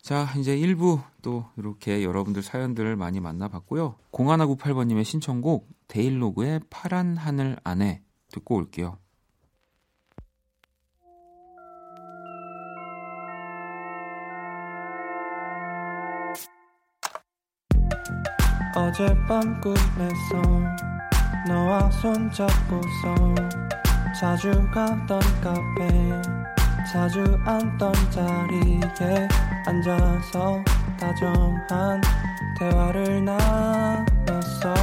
자, 0.00 0.28
이제 0.36 0.56
1부 0.56 1.02
또 1.22 1.46
이렇게 1.56 2.04
여러분들 2.04 2.42
사연들을 2.42 2.96
많이 2.96 3.20
만나봤고요. 3.20 3.96
0198번님의 4.12 5.04
신청곡 5.04 5.68
데일로그의 5.88 6.60
파란 6.70 7.16
하늘 7.16 7.56
안에 7.64 8.02
듣고 8.28 8.56
올게요. 8.56 8.98
어젯밤 18.74 19.60
꿈에서 19.60 20.42
너와 21.46 21.90
손잡고서 21.90 23.34
자주 24.18 24.50
가던 24.72 25.20
카페 25.40 25.88
자주 26.90 27.24
앉던 27.44 27.92
자리에 28.10 29.28
앉아서 29.66 30.62
다정한 31.00 32.00
대화를 32.58 33.24
나눴어. 33.24 34.74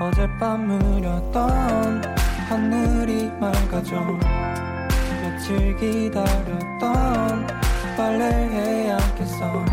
어젯밤 0.00 0.70
흐렸던 0.70 2.02
하늘이 2.48 3.30
맑아져 3.38 4.00
며칠 5.22 5.76
기다렸던 5.76 7.46
빨래해야겠어. 7.96 9.64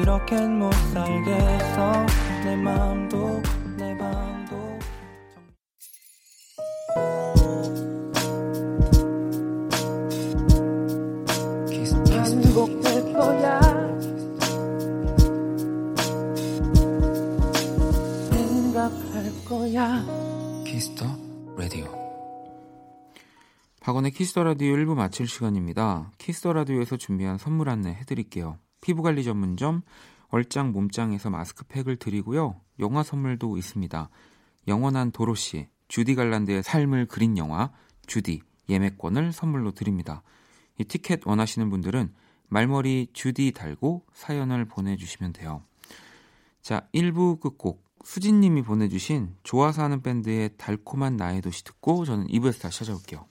이렇겐 0.00 0.58
못 0.58 0.72
살겠어 0.92 2.27
내 2.48 2.56
맘도 2.56 3.42
내 3.76 3.94
방도 3.98 4.56
거야 19.46 20.02
키스터 20.64 21.04
라디오 21.58 21.86
박원의 23.80 24.12
Kiss 24.12 24.29
the 24.29 24.42
Radio 24.44 24.74
1부 24.74 24.94
마칠 24.94 25.26
시간입니다. 25.26 26.12
Kiss 26.18 26.37
the 26.37 26.52
Radio에서 26.52 26.96
준비한 26.98 27.38
선물 27.38 27.70
안내 27.70 27.90
해드릴게요. 27.90 28.58
피부관리 28.82 29.24
전문점 29.24 29.82
얼짱 30.28 30.72
몸짱에서 30.72 31.30
마스크팩을 31.30 31.96
드리고요. 31.96 32.60
영화 32.80 33.02
선물도 33.02 33.56
있습니다. 33.56 34.10
영원한 34.66 35.10
도로시 35.10 35.68
주디 35.88 36.14
갈란드의 36.14 36.62
삶을 36.62 37.06
그린 37.06 37.38
영화 37.38 37.72
주디 38.06 38.42
예매권을 38.68 39.32
선물로 39.32 39.72
드립니다. 39.72 40.22
이 40.78 40.84
티켓 40.84 41.26
원하시는 41.26 41.68
분들은 41.70 42.12
말머리 42.48 43.08
주디 43.12 43.52
달고 43.52 44.04
사연을 44.12 44.66
보내주시면 44.66 45.32
돼요. 45.32 45.62
자, 46.62 46.86
1부 46.94 47.40
끝곡 47.40 47.84
수진님이 48.04 48.62
보내주신 48.62 49.34
좋아서 49.42 49.82
하는 49.82 50.02
밴드의 50.02 50.50
달콤한 50.56 51.16
나의 51.16 51.40
도시 51.40 51.64
듣고 51.64 52.04
저는 52.04 52.26
2부에서 52.28 52.60
다시 52.60 52.78
찾아올게요. 52.80 53.26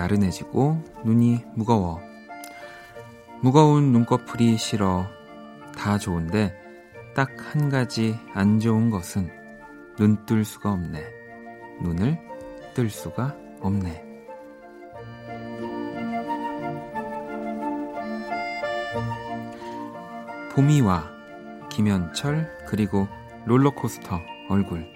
나른해지고 0.00 0.82
눈이 1.04 1.44
무거워. 1.54 2.00
무거운 3.42 3.92
눈꺼풀이 3.92 4.56
싫어 4.56 5.06
다 5.76 5.98
좋은데 5.98 6.56
딱 7.14 7.28
한 7.52 7.68
가지 7.68 8.16
안 8.32 8.60
좋은 8.60 8.88
것은 8.90 9.28
눈 9.98 10.24
뜰 10.24 10.44
수가 10.44 10.72
없네. 10.72 11.04
눈을 11.82 12.18
뜰 12.74 12.88
수가 12.88 13.36
없네. 13.60 14.04
봄이 20.54 20.80
와. 20.80 21.10
김현철 21.68 22.64
그리고 22.66 23.06
롤러코스터 23.46 24.20
얼굴 24.48 24.86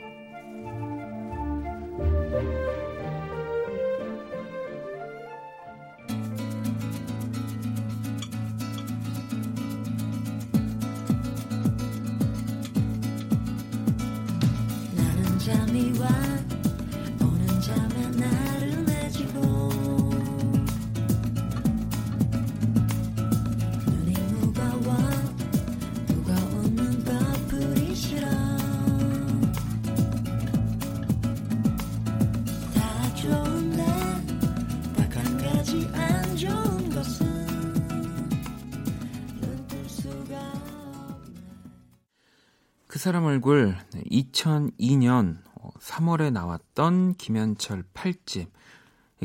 3월에 45.85 46.33
나왔던 46.33 47.15
김현철 47.15 47.85
8집 47.93 48.49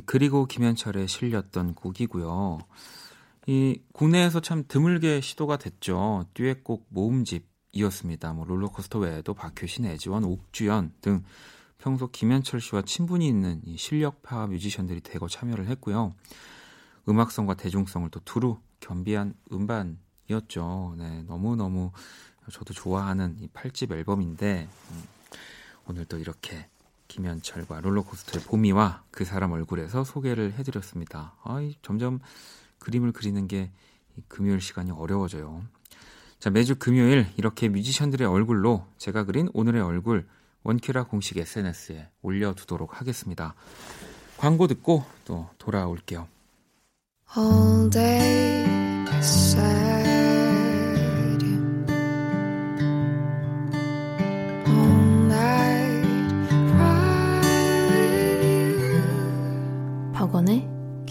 그리고 0.06 0.46
김현철에 0.46 1.08
실렸던 1.08 1.74
곡이고요. 1.74 2.60
이 3.48 3.82
국내에서 3.94 4.42
참 4.42 4.66
드물게 4.68 5.22
시도가 5.22 5.58
됐죠. 5.58 6.26
듀엣곡 6.34 6.88
모음집이었습니다. 6.90 8.34
뭐 8.34 8.46
롤러코스터 8.46 9.00
외에도 9.00 9.34
박효신, 9.34 9.86
애지원, 9.86 10.26
옥주연 10.26 10.94
등 11.02 11.24
평소 11.78 12.12
김현철 12.12 12.60
씨와 12.60 12.82
친분이 12.82 13.26
있는 13.26 13.62
이 13.64 13.78
실력파 13.78 14.48
뮤지션들이 14.48 15.00
대거 15.00 15.30
참여를 15.30 15.68
했고요. 15.68 16.14
음악성과 17.08 17.54
대중성을 17.56 18.10
또 18.10 18.20
두루 18.26 18.60
겸비한 18.82 19.34
음반이었죠. 19.52 20.96
네, 20.98 21.24
너무너무 21.24 21.92
저도 22.52 22.74
좋아하는 22.74 23.38
이 23.40 23.48
8집 23.48 23.92
앨범인데 23.94 24.68
음, 24.92 25.04
오늘 25.90 26.06
또 26.06 26.20
이렇게 26.20 26.68
김현철과 27.08 27.82
롤러코스터의 27.82 28.46
봄이와 28.46 29.04
그 29.10 29.26
사람 29.26 29.52
얼굴에서 29.52 30.04
소개를 30.04 30.54
해드렸습니다. 30.54 31.34
아이, 31.44 31.76
점점 31.82 32.20
그림을 32.78 33.12
그리는 33.12 33.48
게이 33.48 33.70
금요일 34.28 34.62
시간이 34.62 34.92
어려워져요. 34.92 35.64
자, 36.38 36.52
매주 36.52 36.76
금요일 36.76 37.26
이렇게 37.38 37.68
뮤지션들의 37.70 38.28
얼굴로 38.28 38.86
제가 38.98 39.24
그린 39.24 39.50
오늘의 39.54 39.82
얼굴 39.82 40.28
원키라 40.62 41.06
공식 41.06 41.38
SNS에 41.38 42.08
올려두도록 42.22 43.02
하겠습니다. 43.02 43.56
광고 44.38 44.68
듣고 44.68 45.04
또 45.26 45.50
돌아올게요. 45.58 46.28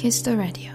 Kiss 0.08 0.22
the 0.22 0.38
Radio 0.38 0.72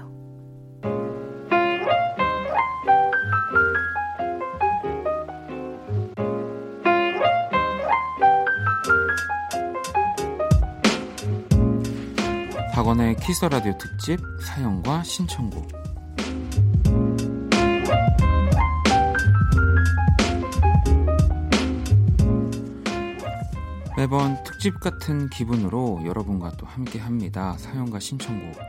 박원의 12.74 13.15
키스 13.15 13.43
라디오 13.46 13.76
특집 13.80 14.19
사연과 14.46 15.02
신청곡 15.02 15.67
매번 23.98 24.43
특집 24.43 24.80
같은 24.80 25.28
기분으로 25.30 26.02
여러분과 26.06 26.52
또 26.58 26.65
함께 26.65 27.00
합니다. 27.00 27.56
사연과 27.58 28.00
신청곡. 28.00 28.60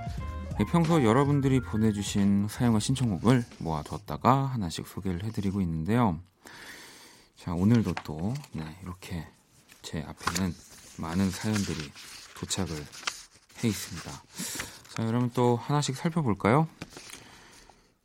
네, 0.56 0.64
평소 0.66 1.02
여러분들이 1.02 1.58
보내주신 1.58 2.46
사연과 2.46 2.78
신청곡을 2.78 3.44
모아두었다가 3.58 4.44
하나씩 4.46 4.86
소개를 4.86 5.24
해드리고 5.24 5.60
있는데요. 5.62 6.20
자, 7.34 7.52
오늘도 7.52 7.94
또, 8.04 8.32
네, 8.52 8.62
이렇게 8.84 9.26
제 9.82 9.98
앞에는 10.02 10.54
많은 10.98 11.30
사연들이 11.30 11.90
도착을 12.38 12.70
해 12.70 13.68
있습니다. 13.68 14.10
자, 14.90 15.04
여러분 15.04 15.28
또 15.34 15.56
하나씩 15.56 15.96
살펴볼까요? 15.96 16.68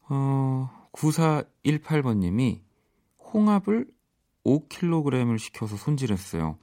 어, 0.10 0.90
9418번님이 0.94 2.62
홍합을 3.32 3.86
5kg을 4.44 5.38
시켜서 5.38 5.78
손질했어요. 5.78 6.58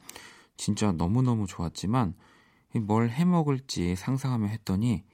진짜 0.57 0.91
너무너무 0.91 1.47
좋았지만 1.47 2.15
뭘 2.75 3.09
해먹을지 3.09 3.95
상상하며 3.95 4.49
했더니 4.49 5.05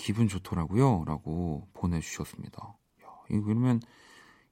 기분 0.00 0.28
좋더라고요. 0.28 1.04
라고 1.06 1.68
보내주셨습니다. 1.74 2.76
야, 3.04 3.08
이거 3.30 3.42
그러면 3.42 3.80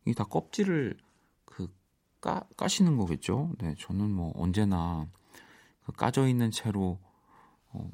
이게 0.04 0.14
다 0.14 0.24
껍질을 0.24 0.96
그 1.44 1.68
까, 2.20 2.44
까시는 2.56 2.96
거겠죠? 2.96 3.52
네, 3.58 3.74
저는 3.78 4.10
뭐 4.10 4.32
언제나 4.36 5.08
그 5.84 5.92
까져 5.92 6.28
있는 6.28 6.50
채로 6.50 6.98
어, 7.70 7.90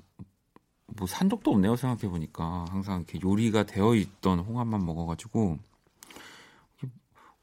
뭐 0.97 1.07
산 1.07 1.29
적도 1.29 1.53
없네요. 1.53 1.77
생각해 1.77 2.09
보니까 2.11 2.67
항상 2.69 3.05
이렇게 3.09 3.21
요리가 3.25 3.65
되어 3.65 3.95
있던 3.95 4.41
홍합만 4.41 4.85
먹어가지고 4.85 5.59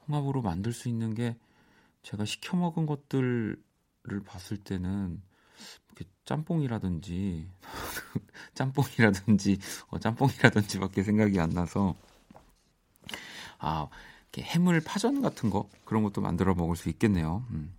홍합으로 0.07 0.41
만들 0.41 0.73
수 0.73 0.89
있는 0.89 1.13
게 1.13 1.37
제가 2.03 2.25
시켜 2.25 2.57
먹은 2.57 2.85
것들을 2.85 3.57
봤을 4.25 4.57
때는 4.57 5.21
짬뽕이라든지 6.31 7.47
짬뽕이라든지 8.55 9.59
어, 9.89 9.99
짬뽕이라든지밖에 9.99 11.03
생각이 11.03 11.39
안 11.39 11.49
나서 11.49 11.95
아 13.59 13.87
이렇게 14.31 14.49
해물 14.49 14.81
파전 14.81 15.21
같은 15.21 15.49
거 15.49 15.67
그런 15.83 16.03
것도 16.03 16.21
만들어 16.21 16.55
먹을 16.55 16.75
수 16.75 16.89
있겠네요. 16.89 17.43
음. 17.51 17.73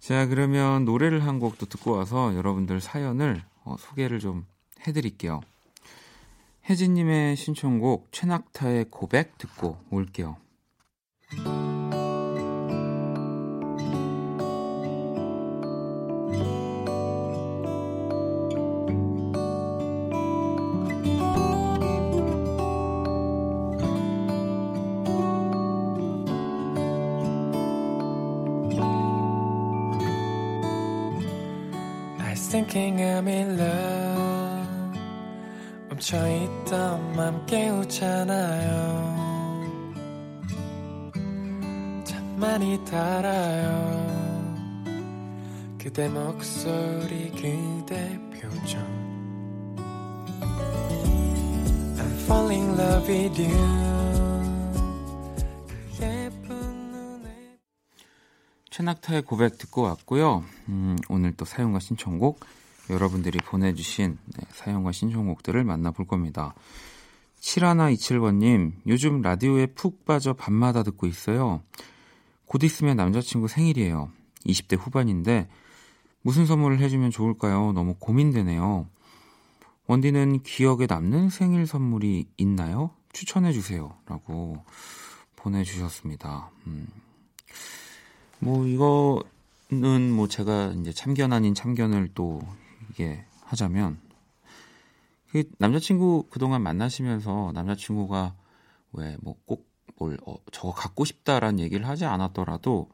자 0.00 0.26
그러면 0.26 0.84
노래를 0.84 1.24
한 1.24 1.38
곡도 1.38 1.66
듣고 1.66 1.92
와서 1.92 2.34
여러분들 2.34 2.80
사연을 2.80 3.44
어, 3.64 3.76
소개를 3.78 4.18
좀 4.18 4.44
해드릴게요. 4.86 5.40
혜진님의 6.68 7.36
신청곡 7.36 8.08
최낙타의 8.10 8.86
고백 8.90 9.38
듣고 9.38 9.78
올게요. 9.90 10.36
목소리 46.52 47.30
그대 47.30 48.20
표정 48.30 48.82
I'm 51.96 52.12
falling 52.24 52.68
in 52.68 52.78
love 52.78 53.08
with 53.08 53.42
you 53.42 54.72
그 56.46 57.58
최낙타의 58.68 59.22
고백 59.22 59.56
듣고 59.56 59.82
왔고요. 59.82 60.44
음, 60.68 60.96
오늘 61.08 61.32
또 61.36 61.46
사연과 61.46 61.78
신청곡 61.80 62.40
여러분들이 62.90 63.38
보내주신 63.38 64.18
네, 64.26 64.44
사연과 64.50 64.92
신청곡들을 64.92 65.64
만나볼 65.64 66.06
겁니다. 66.06 66.54
7127번님, 67.40 68.72
요즘 68.86 69.22
라디오에 69.22 69.66
푹 69.66 70.04
빠져 70.04 70.34
밤마다 70.34 70.82
듣고 70.82 71.06
있어요. 71.06 71.62
곧 72.44 72.62
있으면 72.62 72.98
남자친구 72.98 73.48
생일이에요. 73.48 74.10
20대 74.46 74.78
후반인데 74.78 75.48
무슨 76.22 76.46
선물을 76.46 76.78
해주면 76.78 77.10
좋을까요? 77.10 77.72
너무 77.72 77.94
고민되네요. 77.98 78.86
원디는 79.86 80.42
기억에 80.42 80.86
남는 80.88 81.30
생일 81.30 81.66
선물이 81.66 82.26
있나요? 82.36 82.90
추천해 83.12 83.52
주세요. 83.52 83.96
라고 84.06 84.64
보내주셨습니다. 85.36 86.50
음. 86.66 86.86
뭐 88.38 88.66
이거는 88.66 90.12
뭐 90.12 90.28
제가 90.28 90.68
이제 90.80 90.92
참견 90.92 91.32
아닌 91.32 91.54
참견을 91.54 92.10
또 92.14 92.40
이게 92.90 93.24
하자면 93.44 94.00
그 95.30 95.44
남자친구 95.58 96.26
그동안 96.30 96.62
만나시면서 96.62 97.52
남자친구가 97.54 98.34
왜 98.92 99.16
뭐 99.22 99.34
꼭뭘 99.46 100.18
어, 100.26 100.36
저거 100.52 100.72
갖고 100.72 101.04
싶다라는 101.04 101.60
얘기를 101.60 101.86
하지 101.88 102.04
않았더라도 102.04 102.88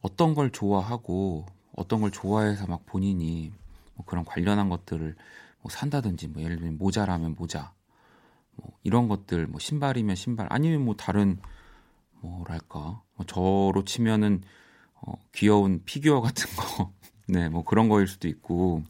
어떤 0.00 0.34
걸 0.34 0.50
좋아하고 0.50 1.46
어떤 1.76 2.00
걸 2.00 2.10
좋아해서 2.10 2.66
막 2.66 2.86
본인이 2.86 3.52
뭐 3.94 4.04
그런 4.06 4.24
관련한 4.24 4.68
것들을 4.68 5.14
뭐 5.60 5.70
산다든지 5.70 6.28
뭐 6.28 6.42
예를 6.42 6.56
들면 6.56 6.78
모자라면 6.78 7.34
모자 7.38 7.72
뭐 8.56 8.72
이런 8.82 9.08
것들 9.08 9.46
뭐 9.46 9.58
신발이면 9.58 10.16
신발 10.16 10.46
아니면 10.50 10.84
뭐 10.84 10.94
다른 10.94 11.38
뭐랄까 12.20 13.02
뭐 13.16 13.26
저로 13.26 13.84
치면은 13.84 14.42
어, 15.06 15.12
귀여운 15.32 15.82
피규어 15.84 16.20
같은 16.20 16.46
거, 16.56 16.92
네, 17.28 17.48
뭐 17.48 17.62
그런 17.62 17.88
거일 17.88 18.06
수도 18.06 18.26
있고, 18.28 18.82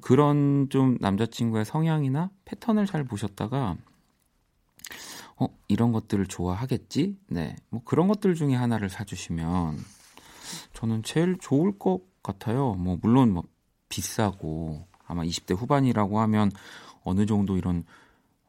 그런 0.00 0.68
좀 0.70 0.96
남자친구의 1.00 1.66
성향이나 1.66 2.30
패턴을 2.46 2.86
잘 2.86 3.04
보셨다가, 3.04 3.76
어, 5.36 5.48
이런 5.68 5.92
것들을 5.92 6.26
좋아하겠지? 6.26 7.18
네, 7.28 7.56
뭐 7.68 7.82
그런 7.84 8.08
것들 8.08 8.34
중에 8.34 8.54
하나를 8.54 8.88
사주시면, 8.88 9.78
저는 10.74 11.02
제일 11.02 11.36
좋을 11.38 11.78
것 11.78 12.00
같아요. 12.22 12.74
뭐, 12.74 12.98
물론 13.00 13.32
뭐, 13.32 13.44
비싸고, 13.88 14.86
아마 15.06 15.24
20대 15.24 15.54
후반이라고 15.54 16.20
하면 16.20 16.50
어느 17.04 17.26
정도 17.26 17.56
이런 17.56 17.84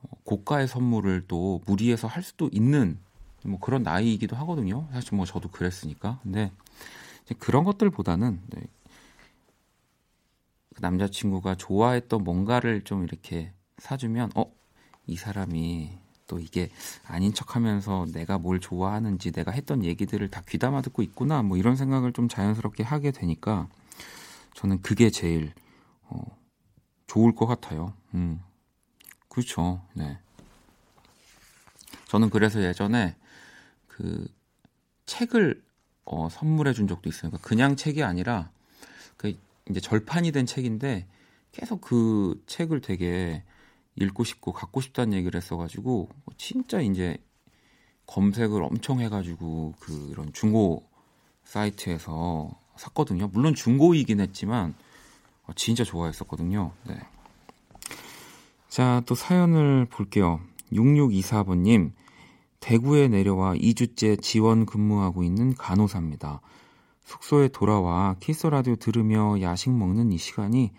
어, 0.01 0.09
고가의 0.23 0.67
선물을 0.67 1.25
또 1.27 1.61
무리해서 1.65 2.07
할 2.07 2.23
수도 2.23 2.49
있는 2.51 2.97
뭐 3.43 3.59
그런 3.59 3.83
나이이기도 3.83 4.35
하거든요. 4.37 4.87
사실 4.93 5.15
뭐 5.15 5.25
저도 5.25 5.49
그랬으니까. 5.49 6.19
근데 6.23 6.51
이제 7.25 7.35
그런 7.37 7.63
것들보다는 7.65 8.41
네, 8.47 8.61
그 10.75 10.81
남자친구가 10.81 11.55
좋아했던 11.55 12.23
뭔가를 12.23 12.83
좀 12.83 13.03
이렇게 13.03 13.51
사주면 13.79 14.31
어 14.35 14.63
이 15.05 15.15
사람이 15.17 15.89
또 16.27 16.39
이게 16.39 16.69
아닌 17.05 17.33
척하면서 17.33 18.07
내가 18.13 18.37
뭘 18.37 18.59
좋아하는지 18.59 19.31
내가 19.31 19.51
했던 19.51 19.83
얘기들을 19.83 20.29
다 20.29 20.41
귀담아 20.47 20.81
듣고 20.81 21.01
있구나 21.01 21.43
뭐 21.43 21.57
이런 21.57 21.75
생각을 21.75 22.13
좀 22.13 22.27
자연스럽게 22.27 22.83
하게 22.83 23.11
되니까 23.11 23.67
저는 24.55 24.81
그게 24.81 25.09
제일 25.09 25.53
어, 26.03 26.21
좋을 27.07 27.35
것 27.35 27.45
같아요. 27.45 27.93
음 28.13 28.41
그렇죠. 29.27 29.81
네. 29.93 30.17
저는 32.07 32.29
그래서 32.29 32.61
예전에 32.63 33.15
그 33.87 34.27
책을 35.05 35.61
어, 36.05 36.29
선물해 36.29 36.73
준 36.73 36.87
적도 36.87 37.09
있어요. 37.09 37.31
그러니까 37.31 37.47
그냥 37.47 37.75
책이 37.75 38.03
아니라 38.03 38.51
그 39.17 39.37
이제 39.69 39.79
절판이 39.79 40.31
된 40.31 40.45
책인데 40.45 41.07
계속 41.51 41.81
그 41.81 42.41
책을 42.47 42.81
되게 42.81 43.43
읽고 43.95 44.23
싶고 44.23 44.53
갖고 44.53 44.81
싶다는 44.81 45.13
얘기를 45.13 45.39
했어가지고 45.39 46.09
진짜 46.37 46.81
이제 46.81 47.17
검색을 48.07 48.63
엄청 48.63 48.99
해가지고 48.99 49.75
그런 49.79 50.33
중고 50.33 50.83
사이트에서 51.43 52.51
샀거든요. 52.75 53.29
물론 53.31 53.53
중고이긴 53.53 54.19
했지만 54.19 54.73
어, 55.45 55.51
진짜 55.55 55.83
좋아했었거든요. 55.83 56.71
네. 56.87 56.99
자, 58.69 59.03
또 59.05 59.13
사연을 59.13 59.85
볼게요. 59.85 60.39
6624번님, 60.71 61.91
대구에 62.59 63.07
내려와 63.07 63.53
2주째 63.55 64.19
지원 64.21 64.65
근무하고 64.65 65.23
있는 65.23 65.53
간호사입니다. 65.53 66.41
숙소에 67.05 67.49
돌아와 67.49 68.15
키스 68.19 68.47
라디오 68.47 68.75
들으며 68.75 69.41
야식 69.41 69.71
먹는 69.71 70.11
이 70.11 70.17
시간이 70.17 70.71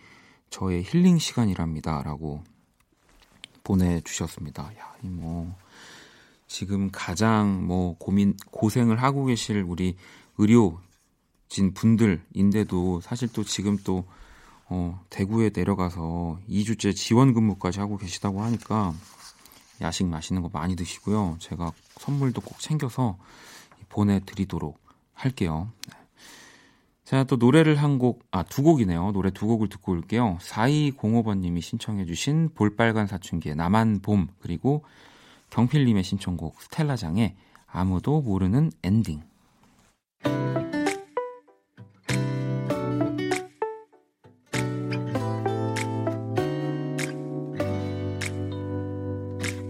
저의 0.50 0.82
힐링 0.82 1.18
시간이랍니다. 1.18 2.02
라고 2.02 2.42
보내주셨습니다. 3.64 4.70
야, 4.78 4.94
이 5.02 5.08
뭐, 5.08 5.56
지금 6.46 6.90
가장 6.92 7.66
뭐 7.66 7.96
고민, 7.98 8.36
고생을 8.52 9.02
하고 9.02 9.24
계실 9.24 9.62
우리 9.62 9.96
의료진 10.38 11.74
분들인데도 11.74 13.00
사실 13.00 13.28
또 13.32 13.42
지금 13.42 13.76
또 13.82 14.04
어, 14.66 15.04
대구에 15.10 15.50
내려가서 15.54 16.38
2주째 16.48 16.94
지원 16.94 17.34
근무까지 17.34 17.80
하고 17.80 17.96
계시다고 17.96 18.42
하니까 18.42 18.94
야식 19.80 20.06
맛있는 20.06 20.42
거 20.42 20.50
많이 20.52 20.76
드시고요. 20.76 21.36
제가 21.40 21.72
선물도 21.98 22.40
꼭 22.40 22.58
챙겨서 22.60 23.18
보내드리도록 23.88 24.78
할게요. 25.12 25.68
네. 27.04 27.10
자, 27.10 27.24
또 27.24 27.36
노래를 27.36 27.76
한 27.76 27.98
곡, 27.98 28.24
아, 28.30 28.42
두 28.42 28.62
곡이네요. 28.62 29.12
노래 29.12 29.30
두 29.30 29.46
곡을 29.46 29.68
듣고 29.68 29.92
올게요. 29.92 30.38
4205번님이 30.40 31.60
신청해주신 31.60 32.50
볼빨간 32.54 33.06
사춘기의 33.06 33.56
나만 33.56 34.00
봄, 34.00 34.28
그리고 34.40 34.84
경필님의 35.50 36.02
신청곡 36.02 36.60
스텔라장의 36.62 37.36
아무도 37.66 38.22
모르는 38.22 38.70
엔딩. 38.82 39.22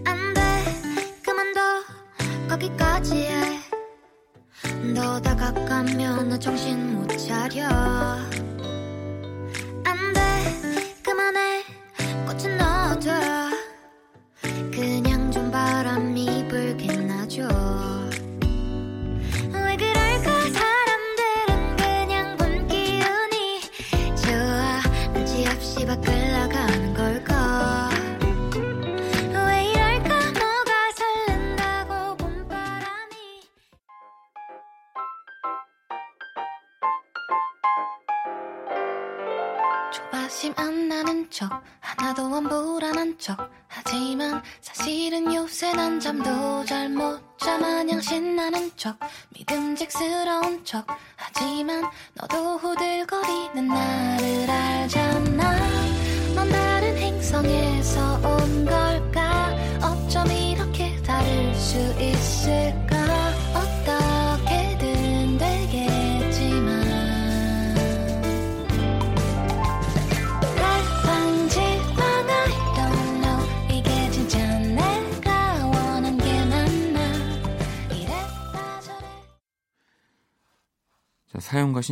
안 0.05 0.33
돼, 0.33 0.41
그만둬, 1.21 1.59
거기까지 2.47 3.15
해. 3.15 3.59
너 4.93 5.19
다가가면 5.19 6.29
나 6.29 6.39
정신 6.39 6.84
못차 7.45 7.84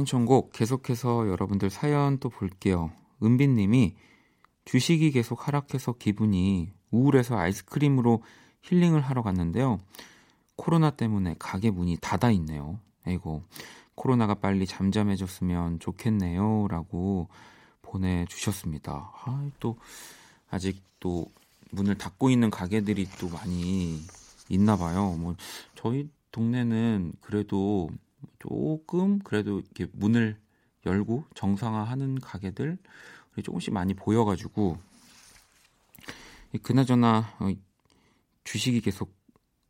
신청곡 0.04 0.52
계속해서 0.52 1.30
여러분들 1.30 1.70
사연 1.70 2.18
또 2.20 2.30
볼게요. 2.30 2.92
은빈님이 3.22 3.96
주식이 4.66 5.12
계속 5.12 5.48
하락해서 5.48 5.94
기분이 5.94 6.72
우울해서 6.92 7.38
아이스크림으로 7.38 8.22
힐링을 8.64 9.02
하러 9.02 9.22
갔는데요. 9.24 9.80
코로나 10.56 10.92
때문에 10.92 11.36
가게 11.40 11.72
문이 11.72 11.98
닫아 12.02 12.32
있네요. 12.32 12.80
아이고, 13.06 13.44
코로나가 13.96 14.36
빨리 14.36 14.66
잠잠해졌으면 14.66 15.80
좋겠네요. 15.80 16.68
라고 16.70 17.30
보내주셨습니다. 17.82 19.12
아, 19.24 19.50
또, 19.60 19.78
아직 20.50 20.82
또 21.00 21.28
문을 21.72 21.98
닫고 21.98 22.30
있는 22.30 22.50
가게들이 22.50 23.08
또 23.20 23.30
많이 23.30 24.02
있나 24.50 24.76
봐요. 24.78 25.16
뭐, 25.18 25.36
저희 25.76 26.10
동네는 26.32 27.14
그래도 27.22 27.90
조금 28.40 29.20
그래도 29.20 29.60
이렇게 29.60 29.88
문을 29.94 30.40
열고 30.86 31.26
정상화하는 31.36 32.20
가게들 32.20 32.78
조금씩 33.44 33.74
많이 33.74 33.94
보여가지고 33.94 34.78
이 36.54 36.58
그나저나 36.58 37.36
어, 37.40 37.50
주식이 38.44 38.82
계속 38.82 39.14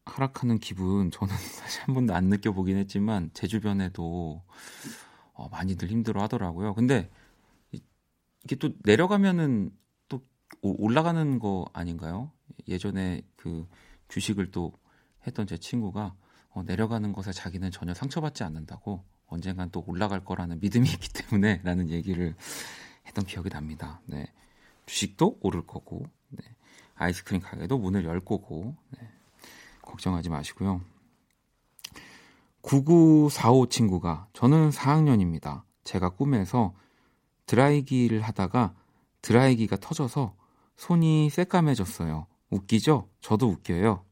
하락하는 0.05 0.59
기분 0.59 1.11
저는 1.11 1.33
사실 1.37 1.81
한 1.83 1.95
번도 1.95 2.13
안 2.13 2.25
느껴보긴 2.25 2.77
했지만 2.77 3.29
제 3.33 3.47
주변에도 3.47 4.43
어, 5.33 5.49
많이들 5.49 5.89
힘들어 5.89 6.21
하더라고요. 6.23 6.73
근데 6.73 7.09
이- 7.71 7.81
이게 8.43 8.55
또 8.57 8.71
내려가면은 8.83 9.71
또 10.09 10.21
오- 10.61 10.83
올라가는 10.85 11.39
거 11.39 11.65
아닌가요? 11.73 12.31
예전에 12.67 13.21
그 13.35 13.67
주식을 14.09 14.51
또 14.51 14.73
했던 15.25 15.47
제 15.47 15.57
친구가 15.57 16.15
어, 16.53 16.63
내려가는 16.63 17.11
것에 17.13 17.31
자기는 17.31 17.71
전혀 17.71 17.93
상처받지 17.93 18.43
않는다고 18.43 19.03
언젠간 19.27 19.71
또 19.71 19.83
올라갈 19.87 20.23
거라는 20.23 20.59
믿음이 20.59 20.87
있기 20.87 21.09
때문에 21.09 21.61
라는 21.65 21.89
얘기를 21.89 22.35
했던 23.07 23.25
기억이 23.25 23.49
납니다. 23.49 24.01
네. 24.05 24.31
주식도 24.85 25.39
오를 25.41 25.65
거고 25.65 26.05
네. 26.29 26.43
아이스크림 26.95 27.41
가게도 27.41 27.77
문을 27.77 28.05
열 28.05 28.19
거고 28.19 28.75
네. 28.91 29.09
걱정하지 29.81 30.29
마시고요. 30.29 30.81
9945 32.61 33.67
친구가 33.67 34.27
저는 34.33 34.69
4학년입니다. 34.69 35.63
제가 35.83 36.09
꿈에서 36.09 36.73
드라이기를 37.45 38.21
하다가 38.21 38.73
드라이기가 39.21 39.77
터져서 39.77 40.35
손이 40.77 41.29
새까매졌어요. 41.29 42.27
웃기죠? 42.49 43.09
저도 43.19 43.49
웃겨요. 43.49 44.05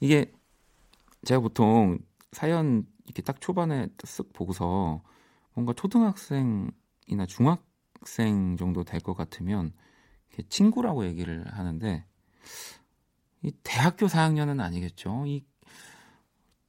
이게 0.00 0.32
제가 1.24 1.40
보통 1.40 1.98
사연 2.32 2.86
이렇게 3.04 3.22
딱 3.22 3.40
초반에 3.40 3.88
쓱 3.98 4.32
보고서 4.32 5.02
뭔가 5.54 5.72
초등학생이나 5.74 7.26
중학생 7.28 8.56
정도 8.56 8.84
될 8.84 9.00
것 9.00 9.14
같으면 9.14 9.72
친구라고 10.48 11.04
얘기를 11.04 11.44
하는데 11.52 12.04
이 13.42 13.52
대학교 13.62 14.06
4학년은 14.06 14.60
아니겠죠. 14.60 15.24
이 15.26 15.44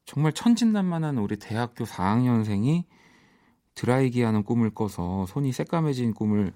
정말 0.06 0.34
천진난만한 0.34 1.18
우리 1.18 1.38
대학교 1.38 1.86
4학년생이 1.86 2.84
드라이기 3.76 4.22
하는 4.22 4.44
꿈을 4.44 4.70
꿔서 4.72 5.26
손이 5.28 5.54
새까매진 5.54 6.14
꿈을 6.14 6.54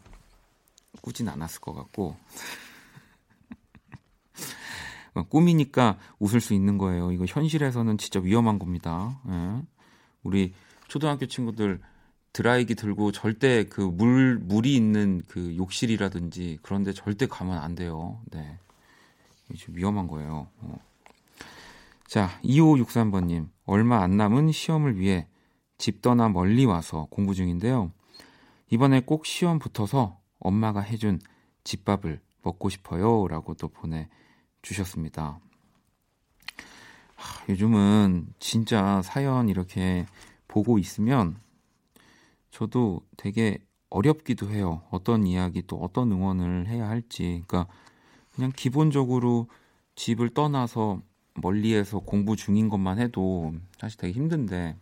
꾸진 1.02 1.30
않았을 1.30 1.62
것 1.62 1.74
같고 1.74 2.10
어, 2.10 2.18
꿈이니까 5.24 5.98
웃을 6.20 6.40
수 6.42 6.54
있는 6.54 6.78
거예요. 6.78 7.12
이거 7.12 7.26
현실에서는 7.28 7.98
진짜 7.98 8.20
위험한 8.20 8.60
겁니다. 8.60 9.22
예. 9.30 9.62
우리 10.24 10.54
초등학교 10.88 11.26
친구들 11.26 11.80
드라이기 12.34 12.76
들고 12.76 13.12
절대 13.12 13.64
그 13.66 13.82
물 13.82 14.38
물이 14.38 14.76
있는 14.76 15.22
그 15.28 15.56
욕실이라든지 15.58 16.60
그런데 16.62 16.94
절대 16.94 17.26
가면 17.26 17.58
안 17.58 17.76
돼요. 17.76 18.22
네. 18.32 18.60
위험한 19.70 20.08
거예요. 20.08 20.48
어. 20.60 20.80
자, 22.06 22.30
2563번님. 22.44 23.50
얼마 23.66 24.02
안 24.02 24.18
남은 24.18 24.52
시험을 24.52 24.98
위해 25.00 25.28
집 25.78 26.02
떠나 26.02 26.30
멀리 26.30 26.66
와서 26.66 27.08
공부 27.10 27.34
중인데요. 27.34 27.92
이번에 28.70 29.02
꼭 29.02 29.26
시험 29.26 29.60
붙어서 29.60 30.20
엄마가 30.40 30.82
해준 30.82 31.20
집밥을 31.64 32.22
먹고 32.44 32.70
싶어요. 32.70 33.28
라고 33.28 33.54
또 33.56 33.68
보내 33.68 34.10
주셨습니다. 34.62 35.40
하, 37.16 37.46
요즘은 37.50 38.34
진짜 38.40 39.02
사연 39.02 39.50
이렇게 39.50 40.06
보고 40.48 40.78
있으면 40.80 41.40
저도 42.52 43.02
되게 43.18 43.60
어렵기도 43.90 44.50
해요. 44.50 44.82
어떤 44.90 45.26
이야기 45.26 45.62
또 45.66 45.78
어떤 45.78 46.12
응원을 46.12 46.68
해야 46.68 46.88
할지. 46.88 47.44
그러니까 47.48 47.68
그냥 48.34 48.52
기본적으로 48.56 49.48
집을 49.96 50.30
떠나서 50.30 51.02
멀리에서 51.36 52.00
공부 52.00 52.36
중인 52.36 52.70
것만 52.70 53.00
해도 53.00 53.54
사실 53.80 53.98
되게 53.98 54.14
힘든데 54.14 54.76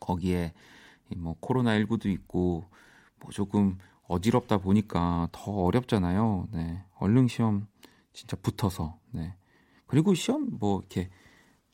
거기에 0.00 0.52
이뭐 1.10 1.36
코로나19도 1.40 2.06
있고 2.06 2.64
뭐 3.20 3.30
조금 3.30 3.78
어지럽다 4.08 4.58
보니까 4.58 5.28
더 5.32 5.50
어렵잖아요. 5.52 6.48
네. 6.52 6.82
얼른 6.98 7.28
시험 7.28 7.66
진짜 8.16 8.34
붙어서 8.36 8.98
네. 9.12 9.36
그리고 9.86 10.14
시험 10.14 10.48
뭐 10.58 10.80
이렇게 10.80 11.10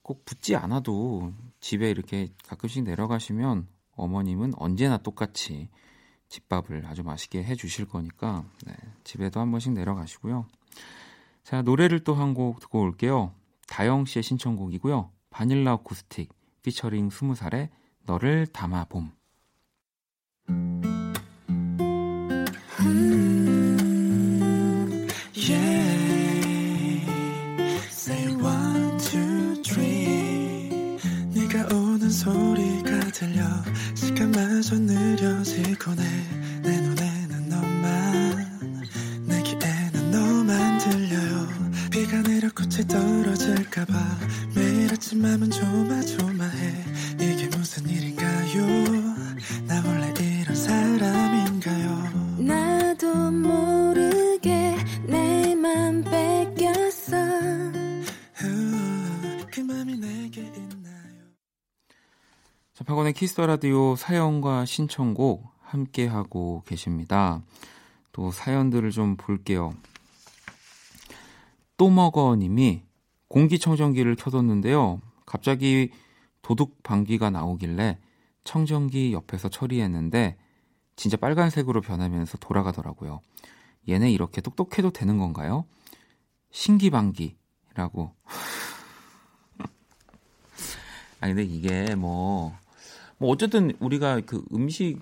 꼭 0.03 0.25
붙지 0.25 0.57
않아도 0.57 1.33
집에 1.61 1.89
이렇게 1.89 2.29
가끔씩 2.49 2.83
내려가시면 2.83 3.69
어머님은 3.93 4.55
언제나 4.57 4.99
똑같이 4.99 5.69
집밥을 6.29 6.85
아주 6.87 7.05
맛있게 7.05 7.45
해 7.45 7.55
주실 7.55 7.87
거니까 7.87 8.45
네, 8.67 8.75
집에도 9.05 9.39
한 9.39 9.51
번씩 9.53 9.73
내려가시고요. 9.73 10.47
자 11.45 11.63
노래를 11.63 12.01
또 12.01 12.15
한 12.15 12.35
곡 12.35 12.59
듣고 12.59 12.81
올게요. 12.81 13.33
다영 13.69 14.05
씨의 14.05 14.25
신청곡이고요. 14.25 15.13
바닐라 15.31 15.75
어쿠스틱 15.75 16.33
피처링 16.63 17.09
20살의 17.09 17.69
너를 18.05 18.49
담아봄. 18.49 19.13
느려지고 35.63 35.95
내, 35.95 36.03
내 36.63 36.81
눈에는 36.81 37.49
너만. 37.49 38.83
내 39.27 39.43
귀에는 39.43 40.11
너만 40.11 40.79
들려요. 40.79 41.49
비가 41.91 42.21
내려 42.23 42.49
꽃이 42.51 42.87
떨어질까봐. 42.89 43.93
매일 44.57 44.93
아침 44.93 45.23
맘은 45.23 45.51
조마조마해. 45.51 46.85
이게 47.21 47.47
무슨 47.57 47.89
일인가요? 47.89 48.67
나 49.67 49.83
원래 49.87 50.13
이런 50.19 50.55
사람인가요? 50.55 52.39
나도 52.39 53.31
모르게 53.31 54.77
내 55.07 55.55
맘 55.55 56.03
뺏겼어 56.03 57.17
후, 58.35 59.47
그 59.53 59.61
맘이 59.61 59.97
내게 59.97 60.41
있나요? 60.41 61.33
자, 62.75 62.85
박원의 62.85 63.13
Kiss 63.13 63.32
the 63.32 63.47
Radio 63.47 63.95
사연과 63.97 64.65
신청곡 64.65 65.52
함께 65.73 66.07
하고 66.07 66.63
계십니다. 66.67 67.43
또 68.13 68.31
사연들을 68.31 68.91
좀 68.91 69.17
볼게요. 69.17 69.75
또 71.79 71.89
먹어 71.89 72.37
님이 72.37 72.83
공기청정기를 73.29 74.17
켜뒀는데요. 74.17 75.01
갑자기 75.25 75.91
도둑 76.43 76.83
방귀가 76.83 77.31
나오길래 77.31 77.99
청정기 78.45 79.15
옆에서 79.15 79.49
처리했는데 79.49 80.37
진짜 80.95 81.17
빨간색으로 81.17 81.81
변하면서 81.81 82.37
돌아가더라고요. 82.37 83.23
얘네 83.89 84.13
이렇게 84.13 84.43
똑똑해도 84.43 84.91
되는 84.91 85.17
건가요? 85.17 85.65
신기방기라고. 86.51 88.15
아 91.21 91.29
근데 91.29 91.45
이게 91.45 91.95
뭐, 91.95 92.55
뭐 93.17 93.31
어쨌든 93.31 93.73
우리가 93.81 94.21
그 94.27 94.45
음식 94.53 95.01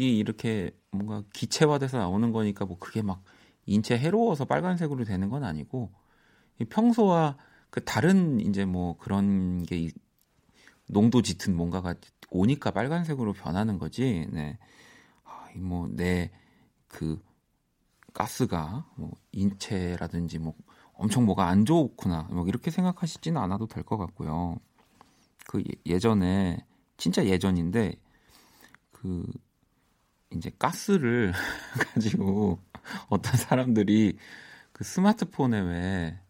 이 0.00 0.18
이렇게 0.18 0.70
뭔가 0.90 1.22
기체화돼서 1.34 1.98
나오는 1.98 2.32
거니까 2.32 2.64
뭐 2.64 2.78
그게 2.78 3.02
막 3.02 3.22
인체 3.66 3.98
해로워서 3.98 4.46
빨간색으로 4.46 5.04
되는 5.04 5.28
건 5.28 5.44
아니고 5.44 5.92
이 6.60 6.64
평소와 6.64 7.36
그 7.70 7.84
다른 7.84 8.40
이제 8.40 8.64
뭐 8.64 8.96
그런 8.98 9.62
게 9.64 9.78
이- 9.78 9.92
농도 10.88 11.22
짙은 11.22 11.56
뭔가가 11.56 11.94
오니까 12.30 12.70
빨간색으로 12.72 13.32
변하는 13.34 13.78
거지. 13.78 14.26
네. 14.32 14.58
아, 15.24 15.48
뭐내 15.56 16.30
그 16.88 17.22
가스가 18.14 18.86
뭐 18.96 19.12
인체라든지 19.32 20.38
뭐 20.38 20.54
엄청 20.94 21.26
뭐가 21.26 21.48
안 21.48 21.64
좋구나 21.64 22.24
뭐 22.30 22.46
이렇게 22.48 22.70
생각하시지는 22.70 23.40
않아도 23.40 23.66
될 23.66 23.84
것 23.84 23.98
같고요. 23.98 24.56
그 25.46 25.60
예- 25.62 25.94
예전에 25.94 26.64
진짜 26.96 27.24
예전인데 27.26 27.94
그 28.92 29.24
이제 30.34 30.50
가스를 30.58 31.32
가지고 31.94 32.58
어떤 33.08 33.34
사람들이 33.36 34.16
그 34.72 34.84
스마트폰에 34.84 35.60
왜 35.60 36.20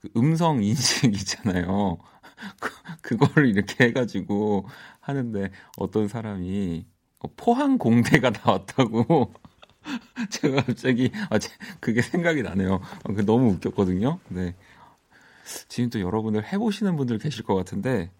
그 0.00 0.08
음성 0.16 0.62
인식 0.62 1.04
있잖아요. 1.14 1.98
그, 2.60 2.70
그거를 3.02 3.48
이렇게 3.48 3.86
해가지고 3.86 4.66
하는데 5.00 5.50
어떤 5.78 6.08
사람이 6.08 6.86
어, 7.20 7.28
포항 7.36 7.78
공대가 7.78 8.30
나왔다고 8.30 9.32
제가 10.30 10.62
갑자기 10.64 11.12
아, 11.30 11.38
제- 11.38 11.50
그게 11.80 12.02
생각이 12.02 12.42
나네요. 12.42 12.80
아, 13.04 13.12
그 13.14 13.24
너무 13.24 13.50
웃겼거든요. 13.52 14.20
네. 14.28 14.54
지금 15.68 15.90
또 15.90 16.00
여러분들 16.00 16.44
해보시는 16.52 16.96
분들 16.96 17.18
계실 17.18 17.44
것 17.44 17.54
같은데 17.54 18.10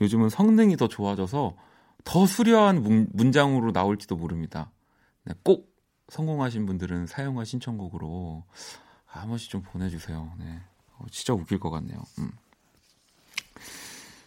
요즘은 0.00 0.30
성능이 0.30 0.76
더 0.78 0.88
좋아져서 0.88 1.56
더 2.04 2.26
수려한 2.26 2.82
문, 2.82 3.08
문장으로 3.12 3.72
나올지도 3.72 4.16
모릅니다. 4.16 4.70
네, 5.24 5.34
꼭 5.42 5.74
성공하신 6.08 6.66
분들은 6.66 7.06
사용과 7.06 7.44
신청곡으로 7.44 8.44
한 9.06 9.28
번씩 9.28 9.50
좀 9.50 9.62
보내주세요. 9.62 10.32
네. 10.38 10.60
어, 10.98 11.06
진짜 11.10 11.32
웃길 11.32 11.58
것 11.58 11.70
같네요. 11.70 11.98
음. 12.18 12.30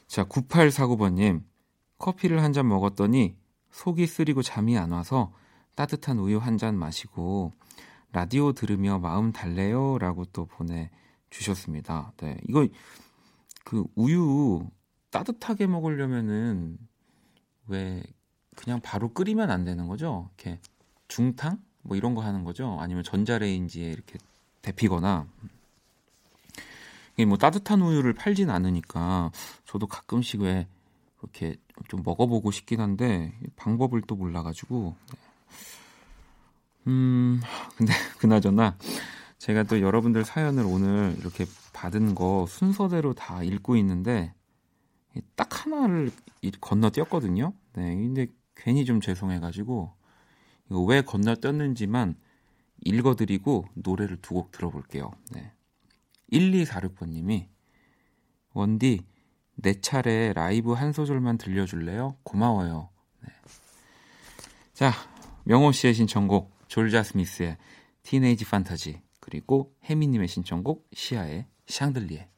자, 0.08 0.24
9849번님. 0.26 1.44
커피를 2.00 2.44
한 2.44 2.54
잔 2.54 2.68
먹었더니 2.68 3.36
속이 3.72 4.06
쓰리고 4.08 4.42
잠이 4.44 4.78
안 4.78 4.92
와서 4.92 5.34
따뜻한 5.76 6.20
우유 6.20 6.38
한 6.38 6.58
잔 6.58 6.78
마시고 6.78 7.54
라디오 8.12 8.54
들으며 8.54 9.00
마음 9.00 9.32
달래요 9.32 9.98
라고 10.00 10.26
또 10.26 10.46
보내주셨습니다. 10.46 12.14
네. 12.18 12.38
이거 12.48 12.68
그 13.64 13.84
우유 13.96 14.68
따뜻하게 15.12 15.68
먹으려면은 15.68 16.78
왜 17.68 18.02
그냥 18.56 18.80
바로 18.82 19.14
끓이면 19.14 19.50
안 19.52 19.66
되는 19.66 19.88
거죠? 19.88 20.30
이렇게 20.38 20.60
중탕? 21.08 21.60
뭐 21.84 21.96
이런 21.96 22.16
거 22.16 22.22
하는 22.22 22.44
거죠? 22.44 22.78
아니면 22.80 23.04
전자레인지에 23.04 23.92
이렇게 23.92 24.18
데피거나 24.62 25.28
이게 27.14 27.26
뭐 27.26 27.38
따뜻한 27.38 27.82
우유를 27.82 28.14
팔진 28.14 28.50
않으니까 28.50 29.32
저도 29.66 29.88
가끔씩 29.88 30.42
왜 30.42 30.68
이렇게 31.22 31.56
좀 31.88 32.02
먹어보고 32.04 32.52
싶긴 32.52 32.82
한데 32.82 33.34
방법을 33.56 34.02
또 34.08 34.16
몰라가지고 34.16 34.96
음 36.88 37.42
근데 37.76 37.94
그나저나 38.20 38.78
제가 39.38 39.64
또 39.64 39.82
여러분들 39.82 40.26
사연을 40.26 40.64
오늘 40.66 41.16
이렇게 41.20 41.46
받은 41.74 42.16
거 42.16 42.46
순서대로 42.48 43.14
다 43.14 43.44
읽고 43.44 43.76
있는데 43.78 44.34
딱 45.36 45.66
하나를 45.66 46.12
이- 46.42 46.52
건너뛰었거든요. 46.52 47.54
네, 47.74 47.96
근데 47.96 48.28
괜히 48.56 48.86
좀 48.86 49.02
죄송해가지고 49.02 49.94
이거 50.70 50.82
왜 50.84 51.02
건너뛰었는지만 51.02 52.16
읽어드리고 52.86 53.66
노래를 53.76 54.18
두 54.22 54.34
곡 54.36 54.52
들어볼게요. 54.52 55.12
네. 55.32 55.52
1246번님이 56.32 57.48
원디 58.54 59.06
내 59.56 59.80
차례 59.82 60.34
라이브 60.34 60.74
한 60.74 60.92
소절만 60.94 61.38
들려줄래요? 61.38 62.18
고마워요. 62.24 62.90
네. 63.22 63.30
자 64.74 64.92
명호 65.46 65.72
씨의 65.72 65.94
신청곡 65.94 66.52
졸자 66.68 67.04
스미스의 67.04 67.58
티네이지 68.04 68.46
판타지 68.46 69.02
그리고 69.20 69.74
혜미님의 69.86 70.28
신청곡 70.28 70.88
시아의 70.94 71.48
샹들리에 71.68 72.30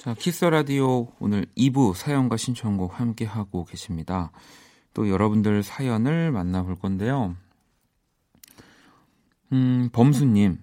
자, 0.00 0.14
키스 0.14 0.46
라디오 0.46 1.08
오늘 1.18 1.44
2부 1.58 1.92
사연과 1.92 2.38
신청곡 2.38 2.98
함께 2.98 3.26
하고 3.26 3.66
계십니다. 3.66 4.32
또 4.94 5.10
여러분들 5.10 5.62
사연을 5.62 6.32
만나볼 6.32 6.76
건데요. 6.76 7.36
음, 9.52 9.90
범수님, 9.92 10.58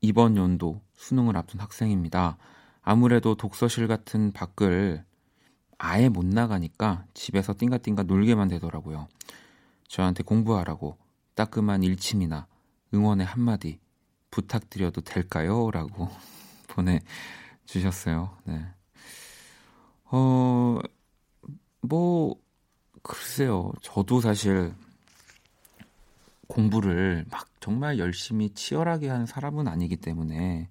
이번 0.00 0.36
연도 0.36 0.80
수능을 0.94 1.36
앞둔 1.36 1.60
학생입니다. 1.60 2.36
아무래도 2.82 3.36
독서실 3.36 3.86
같은 3.86 4.32
밖을 4.32 5.04
아예 5.78 6.08
못 6.08 6.26
나가니까 6.26 7.04
집에서 7.14 7.54
띵가띵가 7.56 8.02
놀게만 8.02 8.48
되더라고요. 8.48 9.06
저한테 9.86 10.24
공부하라고 10.24 10.98
따끔한 11.36 11.84
일침이나 11.84 12.48
응원의 12.92 13.24
한마디 13.24 13.78
부탁드려도 14.32 15.02
될까요? 15.02 15.70
라고 15.70 16.08
보내 16.66 16.98
주셨어요. 17.68 18.36
네. 18.44 18.64
어, 20.06 20.78
뭐, 21.82 22.34
글쎄요. 23.02 23.72
저도 23.82 24.20
사실 24.20 24.74
공부를 26.46 27.26
막 27.30 27.46
정말 27.60 27.98
열심히 27.98 28.50
치열하게 28.50 29.08
한 29.08 29.26
사람은 29.26 29.68
아니기 29.68 29.96
때문에 29.96 30.68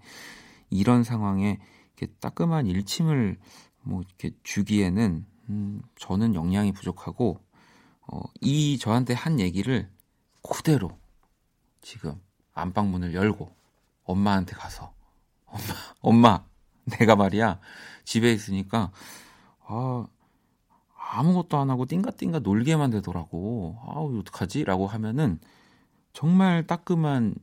이런 0.72 1.04
상황에 1.04 1.60
이렇게 1.96 2.14
따끔한 2.20 2.66
일침을 2.66 3.38
뭐 3.84 4.02
이렇게 4.02 4.36
주기에는 4.44 5.26
음, 5.50 5.82
저는 5.98 6.34
역량이 6.34 6.74
부족하고 6.74 7.40
어, 8.08 8.22
이 8.42 8.80
저한테 8.80 9.14
한 9.14 9.40
얘기를 9.40 9.90
그대로 10.42 10.98
지금 11.82 12.20
안방문을 12.54 13.14
열고 13.14 13.52
엄마한테 14.04 14.56
가서 14.56 14.94
엄마 15.46 15.64
엄마 16.02 16.46
내가 16.88 17.16
말이야 17.16 17.60
집에 18.06 18.32
있으니까 18.32 18.92
아 19.66 20.08
아무것도 21.10 21.58
안 21.58 21.70
하고 21.70 21.86
띵가띵가 21.86 22.40
놀게만 22.40 22.92
되더라고 22.92 23.80
아우 23.86 24.20
어떡하지 24.20 24.66
라고 24.66 24.88
하면은 24.88 25.40
정말 26.14 26.66
따끔한 26.66 27.36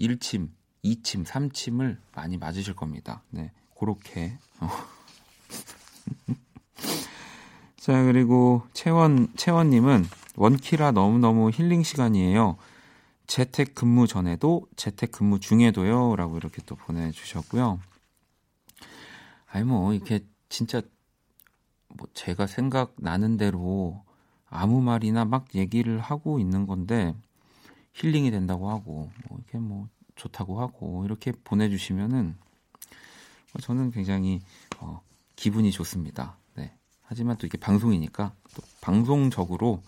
1침, 0.00 0.48
2침, 0.82 1.24
3침을 1.24 1.98
많이 2.14 2.38
맞으실 2.38 2.74
겁니다. 2.74 3.22
네, 3.30 3.52
그렇게. 3.78 4.38
어. 4.60 4.68
자, 7.76 8.02
그리고 8.04 8.62
채원, 8.72 9.28
채원님은 9.36 10.06
원키라 10.36 10.92
너무너무 10.92 11.50
힐링 11.50 11.82
시간이에요. 11.82 12.56
재택 13.26 13.74
근무 13.74 14.06
전에도, 14.06 14.66
재택 14.74 15.12
근무 15.12 15.38
중에도요. 15.38 16.16
라고 16.16 16.36
이렇게 16.36 16.62
또 16.66 16.74
보내주셨고요. 16.74 17.78
아니, 19.50 19.64
뭐, 19.64 19.92
이렇게 19.92 20.24
진짜, 20.48 20.80
뭐, 21.88 22.08
제가 22.14 22.46
생각나는 22.46 23.36
대로 23.36 24.02
아무 24.48 24.80
말이나 24.80 25.24
막 25.24 25.54
얘기를 25.54 25.98
하고 26.00 26.38
있는 26.38 26.66
건데, 26.66 27.14
힐링이 27.94 28.30
된다고 28.30 28.70
하고 28.70 29.10
뭐 29.28 29.38
이렇게 29.38 29.58
뭐 29.58 29.88
좋다고 30.16 30.60
하고 30.60 31.04
이렇게 31.04 31.32
보내주시면은 31.44 32.36
저는 33.60 33.90
굉장히 33.90 34.40
어, 34.78 35.00
기분이 35.36 35.72
좋습니다. 35.72 36.36
네. 36.54 36.72
하지만 37.02 37.36
또 37.36 37.46
이게 37.46 37.58
방송이니까 37.58 38.32
또 38.54 38.62
방송적으로 38.80 39.82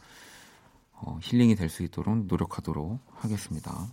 어, 0.93 1.19
힐링이 1.23 1.55
될 1.55 1.69
수 1.69 1.83
있도록 1.85 2.27
노력하도록 2.27 3.01
하겠습니다. 3.15 3.87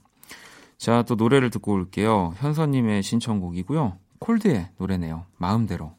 자, 0.78 1.04
또 1.04 1.16
노래를 1.16 1.50
듣고 1.50 1.74
올게요. 1.74 2.34
현서님의 2.38 3.04
신청곡이고요. 3.04 3.98
콜드의 4.20 4.70
노래네요. 4.78 5.26
마음대로. 5.38 5.96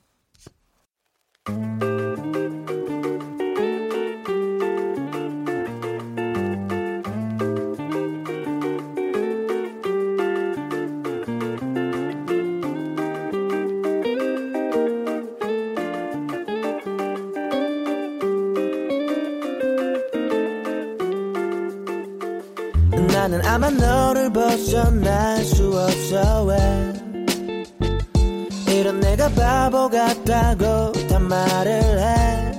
바보 29.80 29.88
같다고 29.88 30.92
다 31.08 31.18
말을 31.18 31.70
해 31.98 32.52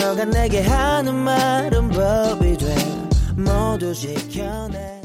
너가 0.00 0.24
내게 0.24 0.62
하는 0.62 1.14
말은 1.14 1.90
법이 1.90 2.56
돼 2.56 2.74
모두 3.36 3.92
지켜내 3.92 5.02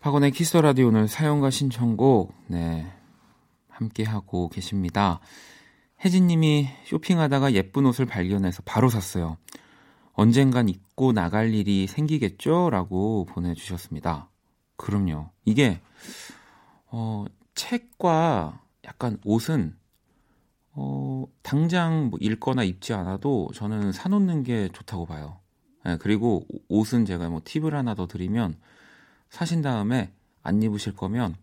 박원의 0.00 0.32
키스 0.32 0.56
라디오 0.56 0.88
오늘 0.88 1.06
사연과 1.06 1.50
신청곡 1.50 2.34
네 2.48 2.90
함께 3.68 4.02
하고 4.02 4.48
계십니다. 4.48 5.20
혜진님이 6.04 6.68
쇼핑하다가 6.86 7.52
예쁜 7.52 7.86
옷을 7.86 8.06
발견해서 8.06 8.62
바로 8.64 8.88
샀어요. 8.88 9.36
언젠간 10.14 10.68
입고 10.68 11.12
나갈 11.12 11.54
일이 11.54 11.86
생기겠죠?라고 11.86 13.26
보내주셨습니다. 13.26 14.28
그럼요. 14.76 15.30
이게 15.44 15.80
어, 16.90 17.24
책과 17.58 18.62
약간 18.84 19.18
옷은 19.24 19.76
어, 20.72 21.26
당장 21.42 22.08
뭐 22.08 22.18
읽거나 22.22 22.62
입지 22.62 22.92
않아도 22.94 23.50
저는 23.52 23.90
사놓는 23.90 24.44
게 24.44 24.68
좋다고 24.72 25.06
봐요. 25.06 25.40
네, 25.84 25.96
그리고 25.98 26.46
옷은 26.68 27.04
제가 27.04 27.28
뭐 27.28 27.40
팁을 27.44 27.74
하나 27.74 27.94
더 27.94 28.06
드리면 28.06 28.56
사신 29.28 29.60
다음에 29.60 30.12
안 30.42 30.62
입으실 30.62 30.94
거면 30.94 31.34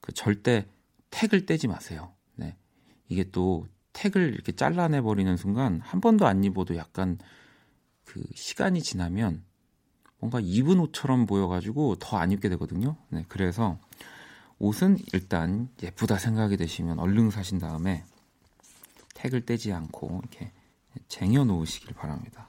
그 0.00 0.12
절대 0.12 0.66
택을 1.10 1.46
떼지 1.46 1.66
마세요. 1.66 2.12
네. 2.36 2.56
이게 3.08 3.24
또 3.30 3.66
택을 3.94 4.34
이렇게 4.34 4.52
잘라내 4.52 5.00
버리는 5.00 5.34
순간 5.38 5.80
한 5.80 6.02
번도 6.02 6.26
안 6.26 6.44
입어도 6.44 6.76
약간 6.76 7.18
그 8.04 8.22
시간이 8.34 8.82
지나면 8.82 9.42
뭔가 10.18 10.40
입은 10.40 10.78
옷처럼 10.78 11.24
보여가지고 11.24 11.96
더 11.96 12.18
안 12.18 12.32
입게 12.32 12.50
되거든요. 12.50 12.96
네, 13.08 13.24
그래서 13.28 13.78
옷은 14.58 14.98
일단 15.12 15.68
예쁘다 15.82 16.18
생각이 16.18 16.56
되시면 16.56 16.98
얼른 16.98 17.30
사신 17.30 17.58
다음에 17.58 18.04
택을 19.14 19.46
떼지 19.46 19.72
않고 19.72 20.20
이렇게 20.22 20.52
쟁여 21.08 21.44
놓으시길 21.44 21.94
바랍니다. 21.94 22.48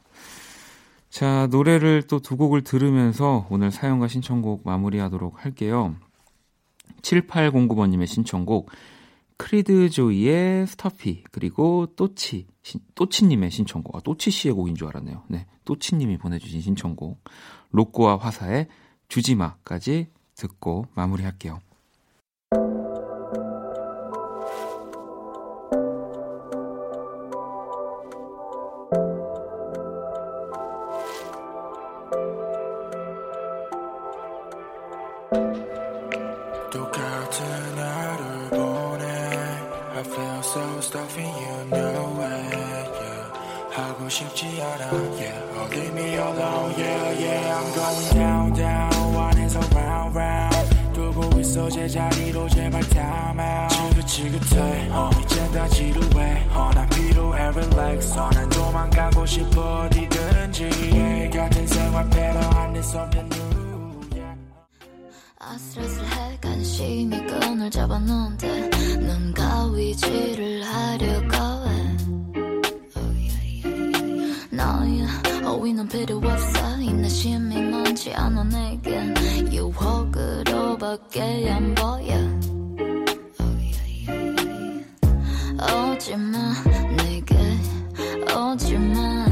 자, 1.09 1.47
노래를 1.47 2.03
또 2.03 2.19
두 2.19 2.37
곡을 2.37 2.63
들으면서 2.63 3.47
오늘 3.49 3.71
사연과 3.71 4.07
신청곡 4.07 4.61
마무리하도록 4.65 5.43
할게요. 5.43 5.95
7809번님의 7.01 8.05
신청곡 8.07 8.69
크리드 9.37 9.89
조이의 9.89 10.67
스타피 10.67 11.23
그리고 11.31 11.87
또치 11.95 12.45
또치님의 12.95 13.51
신청곡 13.51 13.95
아, 13.95 14.01
또치 14.01 14.31
씨의 14.31 14.53
곡인 14.53 14.75
줄 14.75 14.87
알았네요. 14.89 15.23
네, 15.29 15.47
또치님이 15.65 16.17
보내주신 16.17 16.61
신청곡 16.61 17.23
로꼬와 17.71 18.17
화사의 18.17 18.67
주지마까지 19.07 20.09
듣고 20.35 20.85
마무리할게요. 20.93 21.61
너의 74.59 75.07
어휘는 75.45 75.87
필요 75.87 76.17
없어. 76.17 76.77
인내심이 76.81 77.61
많지 77.61 78.13
않아 78.13 78.43
내겐 78.43 79.15
유혹으로밖에 79.53 81.49
안 81.49 81.73
보여 81.75 82.17
오지마 85.61 86.37
내게 86.97 87.37
오지마 88.35 89.25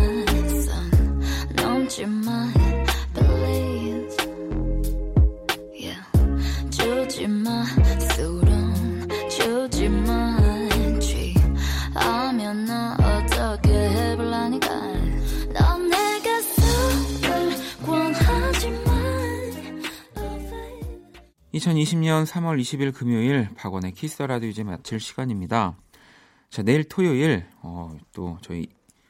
선 0.66 1.20
넘지마 1.56 2.67
2020년 21.68 22.26
3월 22.26 22.60
20일 22.62 22.94
금요일 22.94 23.50
박원의 23.56 23.92
Kiss 23.92 24.22
the 24.24 24.33
Radio 24.33 24.50
이제 24.50 24.64
마칠 24.64 25.00
시간입니다. 25.02 25.76
자, 26.50 26.64
내일 26.64 26.86
토요일 26.86 27.46
어, 27.62 27.96
또 28.14 28.38
저희 28.42 28.68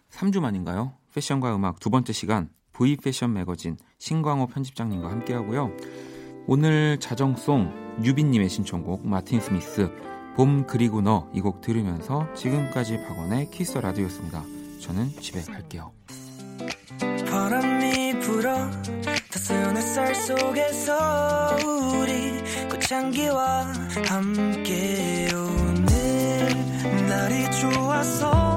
3주 0.10 0.40
만인가요? 0.40 0.94
패션과 1.14 1.56
음악 1.56 1.80
두 1.80 1.90
번째 1.92 2.14
시간 2.14 2.50
V 2.74 2.98
패션 2.98 3.34
매거진 3.34 3.78
신광호 4.00 4.48
편집장님과 4.48 5.10
함께 5.10 5.34
하고요. 5.34 5.72
오늘 6.48 7.00
자정송 7.00 8.00
유빈 8.04 8.32
님의 8.32 8.50
신청곡 8.50 9.08
마틴 9.08 9.40
스미스 9.40 9.90
봄 10.36 10.66
그리고 10.66 11.02
너 11.02 11.30
이 11.34 11.42
곡 11.42 11.62
들으면서 11.62 12.32
지금까지 12.34 13.04
박원의 13.08 13.52
Kiss 13.52 13.78
the 13.78 13.87
Radio였습니다. 13.87 14.44
저는 14.80 15.10
집에 15.20 15.42
갈게요. 15.42 15.92
바람이 17.30 18.20
불어 18.20 18.54
따스한 19.32 19.78
햇살 19.78 20.16
속에서 20.16 21.77
향기와 22.90 23.74
함께 24.08 25.28
오늘 25.34 27.08
날이 27.08 27.52
좋아서 27.52 28.57